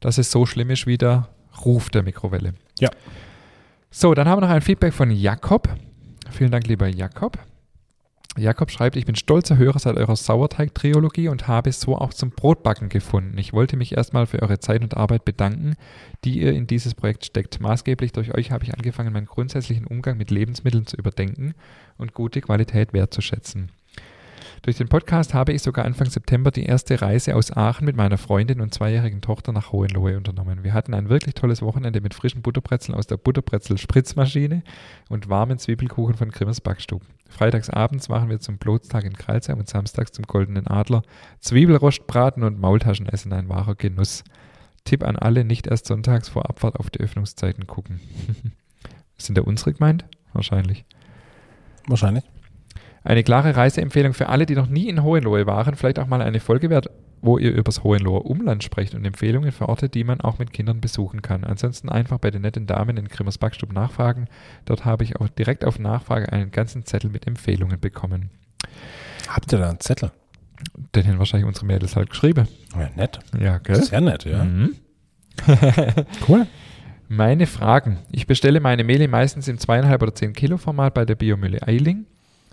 [0.00, 1.28] dass es so schlimm ist wie der
[1.64, 2.54] Ruf der Mikrowelle.
[2.78, 2.90] Ja.
[3.90, 5.68] So, dann haben wir noch ein Feedback von Jakob.
[6.30, 7.38] Vielen Dank, lieber Jakob.
[8.36, 12.30] Jakob schreibt, ich bin stolzer Hörer seit eurer Sauerteig-Triologie und habe es so auch zum
[12.30, 13.36] Brotbacken gefunden.
[13.38, 15.74] Ich wollte mich erstmal für eure Zeit und Arbeit bedanken,
[16.24, 17.60] die ihr in dieses Projekt steckt.
[17.60, 21.54] Maßgeblich durch euch habe ich angefangen, meinen grundsätzlichen Umgang mit Lebensmitteln zu überdenken
[21.96, 23.72] und gute Qualität wertzuschätzen.
[24.62, 28.18] Durch den Podcast habe ich sogar Anfang September die erste Reise aus Aachen mit meiner
[28.18, 30.64] Freundin und zweijährigen Tochter nach Hohenlohe unternommen.
[30.64, 34.62] Wir hatten ein wirklich tolles Wochenende mit frischen Butterbrezeln aus der Butterbrezel-Spritzmaschine
[35.08, 37.04] und warmen Zwiebelkuchen von Grimmers Backstube.
[37.28, 41.02] Freitagsabends waren wir zum Blotstag in Kreilsheim und samstags zum Goldenen Adler.
[41.40, 44.24] Zwiebelrostbraten und Maultaschenessen, ein wahrer Genuss.
[44.84, 48.00] Tipp an alle, nicht erst sonntags vor Abfahrt auf die Öffnungszeiten gucken.
[49.18, 50.04] Sind da unsere gemeint?
[50.32, 50.84] Wahrscheinlich.
[51.86, 52.24] Wahrscheinlich.
[53.08, 55.76] Eine klare Reiseempfehlung für alle, die noch nie in Hohenlohe waren.
[55.76, 56.90] Vielleicht auch mal eine Folge wert,
[57.22, 60.82] wo ihr übers Hohenloher Umland sprecht und Empfehlungen für Orte, die man auch mit Kindern
[60.82, 61.42] besuchen kann.
[61.42, 64.26] Ansonsten einfach bei den netten Damen in Grimmers Backstube nachfragen.
[64.66, 68.28] Dort habe ich auch direkt auf Nachfrage einen ganzen Zettel mit Empfehlungen bekommen.
[69.26, 70.10] Habt ihr da einen Zettel?
[70.94, 72.46] Den haben wahrscheinlich unsere Mädels halt geschrieben.
[72.78, 73.20] Ja, nett.
[73.40, 73.82] Ja, gell?
[73.82, 74.44] Sehr nett, ja.
[74.44, 74.74] Mhm.
[76.28, 76.46] Cool.
[77.08, 78.00] Meine Fragen.
[78.12, 82.04] Ich bestelle meine Mehle meistens im zweieinhalb oder 10 Kilo Format bei der Biomülle Eiling.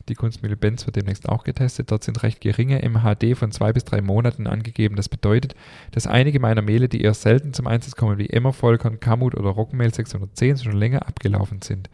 [0.07, 1.91] Die Kunstmühle Benz wird demnächst auch getestet.
[1.91, 4.95] Dort sind recht geringe MHD von zwei bis drei Monaten angegeben.
[4.95, 5.55] Das bedeutet,
[5.91, 9.93] dass einige meiner Mehle, die eher selten zum Einsatz kommen, wie Emmervollkorn, Kamut oder Roggenmehl
[9.93, 11.89] 610, schon länger abgelaufen sind.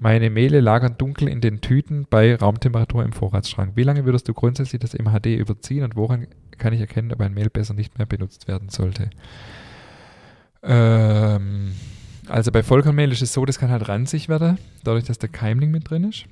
[0.00, 3.72] Meine Mehle lagern dunkel in den Tüten bei Raumtemperatur im Vorratsschrank.
[3.76, 6.26] Wie lange würdest du grundsätzlich das MHD überziehen und woran
[6.58, 9.10] kann ich erkennen, ob ein Mehl besser nicht mehr benutzt werden sollte?
[10.64, 11.72] Ähm,
[12.26, 15.70] also bei Vollkornmehl ist es so, das kann halt ranzig werden, dadurch, dass der Keimling
[15.70, 16.24] mit drin ist.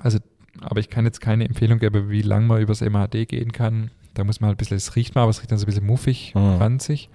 [0.00, 0.18] Also,
[0.62, 3.90] aber ich kann jetzt keine Empfehlung geben, wie lange man übers MHD gehen kann.
[4.14, 5.66] Da muss man halt ein bisschen, es riecht mal, aber es riecht dann so ein
[5.66, 6.40] bisschen muffig, Mhm.
[6.56, 7.08] ranzig.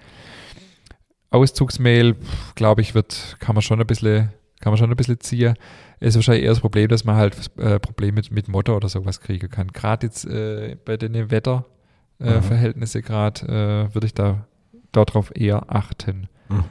[1.30, 2.16] Auszugsmehl,
[2.54, 4.30] glaube ich, wird, kann man schon ein bisschen,
[4.60, 5.54] kann man schon ein bisschen ziehen.
[6.00, 9.20] Ist wahrscheinlich eher das Problem, dass man halt äh, Probleme mit, mit Motor oder sowas
[9.20, 9.68] kriegen kann.
[9.68, 13.06] Gerade jetzt äh, bei den Wetterverhältnissen äh, Mhm.
[13.06, 13.46] Gerade
[13.90, 14.46] äh, würde ich da
[14.92, 16.28] darauf eher achten.
[16.48, 16.64] Mhm.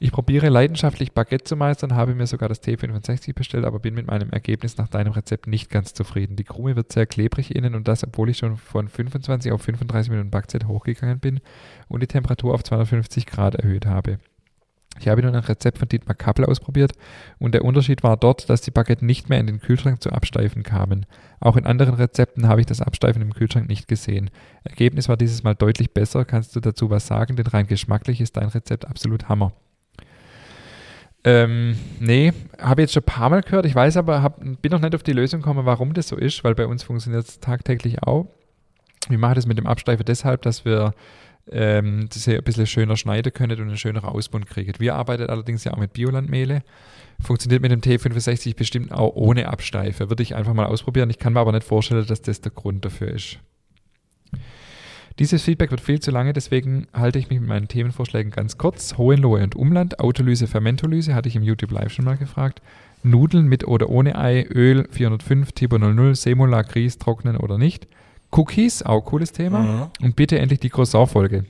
[0.00, 4.08] Ich probiere leidenschaftlich Baguette zu meistern, habe mir sogar das T65 bestellt, aber bin mit
[4.08, 6.34] meinem Ergebnis nach deinem Rezept nicht ganz zufrieden.
[6.34, 10.10] Die Krume wird sehr klebrig innen und das, obwohl ich schon von 25 auf 35
[10.10, 11.40] Minuten Backzeit hochgegangen bin
[11.88, 14.18] und die Temperatur auf 250 Grad erhöht habe.
[14.98, 16.92] Ich habe nun ein Rezept von Dietmar Kappel ausprobiert
[17.38, 20.64] und der Unterschied war dort, dass die Baguette nicht mehr in den Kühlschrank zu absteifen
[20.64, 21.06] kamen.
[21.40, 24.30] Auch in anderen Rezepten habe ich das Absteifen im Kühlschrank nicht gesehen.
[24.64, 26.24] Ergebnis war dieses Mal deutlich besser.
[26.24, 27.36] Kannst du dazu was sagen?
[27.36, 29.52] Denn rein geschmacklich ist dein Rezept absolut Hammer.
[31.26, 33.64] Ähm, nee, habe jetzt schon ein paar Mal gehört.
[33.64, 36.44] Ich weiß aber, hab, bin noch nicht auf die Lösung gekommen, warum das so ist,
[36.44, 38.26] weil bei uns funktioniert es tagtäglich auch.
[39.08, 40.94] Wir machen das mit dem Absteifen deshalb, dass wir
[41.50, 44.74] ähm, das hier ein bisschen schöner schneiden können und einen schöneren Ausbund kriegen.
[44.78, 46.62] Wir arbeiten allerdings ja auch mit Biolandmehle.
[47.22, 50.10] Funktioniert mit dem T65 bestimmt auch ohne Absteife.
[50.10, 51.10] Würde ich einfach mal ausprobieren.
[51.10, 53.38] Ich kann mir aber nicht vorstellen, dass das der Grund dafür ist.
[55.20, 58.98] Dieses Feedback wird viel zu lange, deswegen halte ich mich mit meinen Themenvorschlägen ganz kurz.
[58.98, 62.60] Hohenlohe und Umland, Autolyse, Fermentolyse, hatte ich im YouTube Live schon mal gefragt.
[63.04, 67.86] Nudeln mit oder ohne Ei, Öl 405, Tipo 00, Semola, Grieß, trocknen oder nicht.
[68.32, 69.60] Cookies, auch cooles Thema.
[69.60, 70.06] Mhm.
[70.06, 71.44] Und bitte endlich die Croissant-Folge.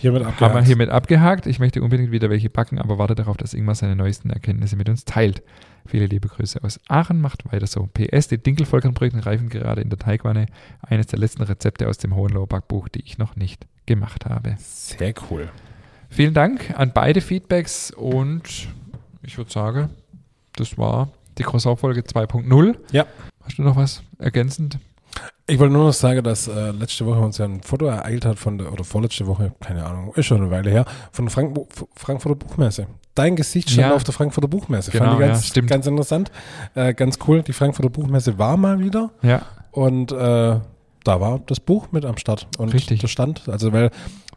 [0.00, 0.66] Hiermit Haben wir abgehakt.
[0.66, 1.46] hiermit abgehakt.
[1.46, 4.88] Ich möchte unbedingt wieder welche backen, aber warte darauf, dass Ingmar seine neuesten Erkenntnisse mit
[4.88, 5.42] uns teilt.
[5.86, 7.20] Viele liebe Grüße aus Aachen.
[7.20, 7.88] Macht weiter so.
[7.92, 10.46] PS, die Dinkelvollkornbrötchen reifen gerade in der Teigwanne.
[10.82, 14.54] Eines der letzten Rezepte aus dem Hohenloher Backbuch, die ich noch nicht gemacht habe.
[14.58, 15.48] Sehr cool.
[16.10, 18.68] Vielen Dank an beide Feedbacks und
[19.22, 19.90] ich würde sagen,
[20.56, 22.76] das war die Croissant-Folge 2.0.
[22.92, 23.06] Ja.
[23.42, 24.78] Hast du noch was ergänzend?
[25.46, 28.38] Ich wollte nur noch sagen, dass äh, letzte Woche uns ja ein Foto ereilt hat
[28.38, 31.56] von der, oder vorletzte Woche, keine Ahnung, ist schon eine Weile her, von der Frank
[31.94, 32.86] Frankfurter Buchmesse.
[33.14, 33.94] Dein Gesicht stand Ja.
[33.94, 34.90] auf der Frankfurter Buchmesse.
[34.90, 35.70] Genau, Fand ich ja, ganz, stimmt.
[35.70, 36.30] ganz interessant.
[36.74, 37.42] Äh, ganz cool.
[37.42, 39.42] Die Frankfurter Buchmesse war mal wieder Ja.
[39.72, 40.16] und äh,
[41.04, 42.46] da war das Buch mit am Start.
[42.58, 43.00] Und Richtig.
[43.00, 43.90] der Stand, also weil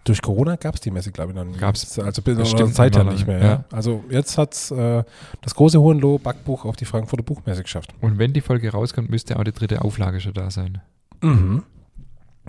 [0.03, 1.59] durch Corona gab es die Messe, glaube ich, noch nicht.
[1.59, 3.39] Gab's Also bis oder Zeit ja nicht mehr.
[3.39, 3.45] Ja.
[3.45, 3.63] ja.
[3.71, 5.03] Also jetzt hat es äh,
[5.41, 7.93] das große Hohenlohe Backbuch auf die Frankfurter Buchmesse geschafft.
[8.01, 10.81] Und wenn die Folge rauskommt, müsste auch die dritte Auflage schon da sein.
[11.21, 11.63] Mhm.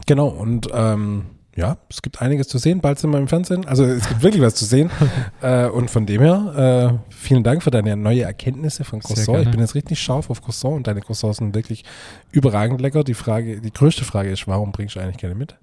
[0.06, 3.66] Genau, und ähm, ja, es gibt einiges zu sehen, bald sind wir im Fernsehen.
[3.66, 4.90] Also es gibt wirklich was zu sehen.
[5.42, 9.42] äh, und von dem her, äh, vielen Dank für deine neue Erkenntnisse von Croissant.
[9.42, 11.84] Ich bin jetzt richtig scharf auf Croissant und deine Croissants sind wirklich
[12.30, 13.04] überragend lecker.
[13.04, 15.56] Die Frage, die größte Frage ist, warum bringst du eigentlich keine mit?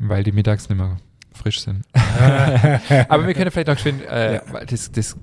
[0.00, 0.96] Weil die mittags nicht mehr
[1.32, 1.84] frisch sind.
[3.08, 4.64] Aber wir können vielleicht auch schön, äh, Ja.
[4.66, 5.16] das, das,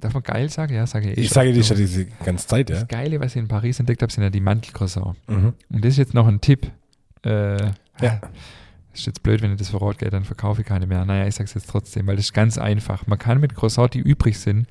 [0.00, 0.74] darf man geil sagen?
[0.74, 1.18] Ja, sage ich.
[1.18, 2.76] Ich sage dir schon diese ganze Zeit, ja.
[2.80, 5.18] Das Geile, was ich in Paris entdeckt habe, sind ja die Mantelcroissants.
[5.28, 5.52] Mhm.
[5.70, 6.70] Und das ist jetzt noch ein Tipp.
[7.24, 7.58] Äh,
[8.00, 8.20] Ja.
[8.92, 11.04] Ist jetzt blöd, wenn ich das verrot gehe, dann verkaufe ich keine mehr.
[11.04, 13.06] Naja, ich sage es jetzt trotzdem, weil das ist ganz einfach.
[13.06, 14.66] Man kann mit Croissant, die übrig sind,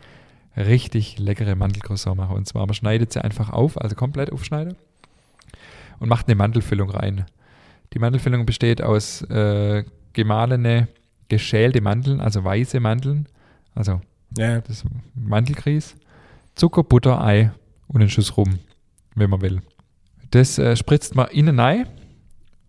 [0.57, 2.35] richtig leckere Mandelcroissant machen.
[2.35, 4.75] Und zwar, man schneidet sie einfach auf, also komplett aufschneiden
[5.99, 7.25] und macht eine Mandelfüllung rein.
[7.93, 10.87] Die Mandelfüllung besteht aus äh, gemahlene,
[11.27, 13.27] geschälte Mandeln, also weiße Mandeln,
[13.75, 14.01] also
[14.37, 14.83] Ja, das
[15.15, 15.95] Mandelgrieß,
[16.55, 17.51] Zucker, Butter, Ei
[17.87, 18.59] und einen Schuss rum,
[19.15, 19.61] wenn man will.
[20.31, 21.87] Das äh, spritzt man innen rein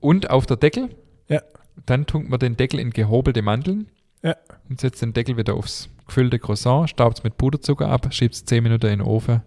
[0.00, 0.88] und auf der Deckel.
[1.28, 1.42] Ja.
[1.86, 3.88] Dann tunkt man den Deckel in gehobelte Mandeln
[4.22, 4.36] Ja.
[4.68, 8.44] und setzt den Deckel wieder aufs gefüllte Croissant, staubt es mit Puderzucker ab, schiebt es
[8.44, 9.42] 10 Minuten in den Ofen.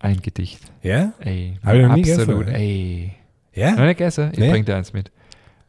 [0.00, 0.60] Ein Gedicht.
[0.82, 3.14] ja, Ey, absolut, gegessen, ey.
[3.58, 4.30] Ja, Noch nicht gegessen?
[4.32, 4.50] Ich Nee.
[4.50, 5.10] bring dir eins mit.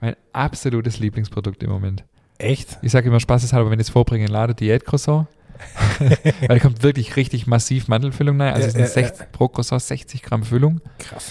[0.02, 2.04] Mein absolutes Lieblingsprodukt im Moment.
[2.38, 2.78] echt.
[2.82, 5.28] Ich sage immer spaßeshalber, wenn ich es vorbringe, lade Diät-Croissant.
[6.00, 8.54] Weil da kommt wirklich richtig massiv Mandelfüllung rein.
[8.54, 10.80] Also Ja, es sind ja, 60, pro Croissant 60 Gramm Füllung.
[11.00, 11.30] Krass.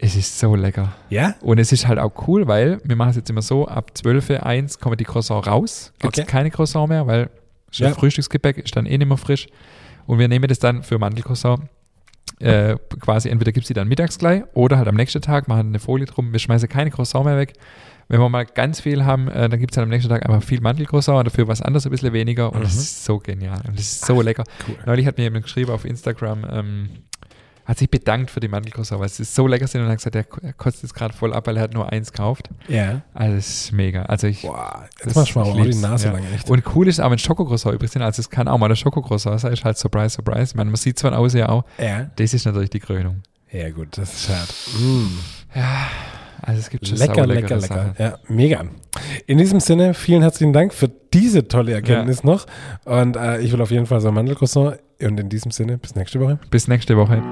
[0.00, 0.92] Es ist so lecker.
[1.10, 1.34] Ja?
[1.40, 4.30] Und es ist halt auch cool, weil wir machen es jetzt immer so, ab 12,
[4.40, 5.92] 1 kommen die Croissant raus.
[5.98, 6.30] Gibt es Okay.
[6.30, 7.30] keine Croissant mehr, weil
[7.72, 7.88] Ja.
[7.88, 7.94] ja.
[7.94, 9.48] Frühstücksgebäck ist dann eh nicht mehr frisch.
[10.06, 11.64] Und wir nehmen das dann für Mandelcroissant
[12.40, 15.78] äh, quasi entweder gibt sie dann mittags gleich oder halt am nächsten Tag, machen eine
[15.78, 16.32] Folie drum.
[16.32, 17.54] Wir schmeißen keine Croissant mehr weg.
[18.10, 20.42] Wenn wir mal ganz viel haben, äh, dann gibt es dann am nächsten Tag einfach
[20.42, 22.52] viel Mandelcroissant und dafür was anderes ein bisschen weniger.
[22.52, 22.80] Und das Mhm.
[22.80, 23.60] ist so genial.
[23.68, 24.44] Und das ist so lecker.
[24.66, 24.76] Cool.
[24.86, 26.88] Neulich hat mir jemand geschrieben auf Instagram, ähm,
[27.68, 30.24] hat sich bedankt für die Mandelcroissant, weil sie so lecker sind und hat gesagt, er
[30.24, 32.48] ko- er kotzt jetzt gerade voll ab, weil er hat nur eins gekauft.
[32.66, 33.02] Ja.
[33.12, 34.02] Also das ist mega.
[34.04, 36.12] Also ich, Boah, jetzt Das- machst du mal auch die Nase ja.
[36.14, 36.48] lang, echt.
[36.50, 39.38] und cool ist auch, wenn Schokocroissant übrig sind, also es kann auch mal der Schokocroissant
[39.40, 40.52] sein, ist halt Surprise, Surprise.
[40.52, 42.10] Ich meine, man sieht zwar außen ja auch, ja.
[42.16, 43.22] das ist natürlich die Krönung.
[43.52, 44.54] Ja, gut, das ist hart.
[44.80, 45.06] Mm.
[45.54, 45.88] Ja,
[46.42, 47.60] also es gibt schon Lecker, lecker, lecker.
[47.60, 47.94] Sachen.
[47.98, 48.64] Ja, mega.
[49.26, 52.46] In diesem Sinne, vielen herzlichen Dank für diese tolle Erkenntnis noch.
[52.84, 54.78] Und äh, ich will auf jeden Fall so ein Mandelcroissant.
[55.00, 56.38] Und in diesem Sinne, bis nächste Woche.
[56.50, 57.22] Bis nächste Woche.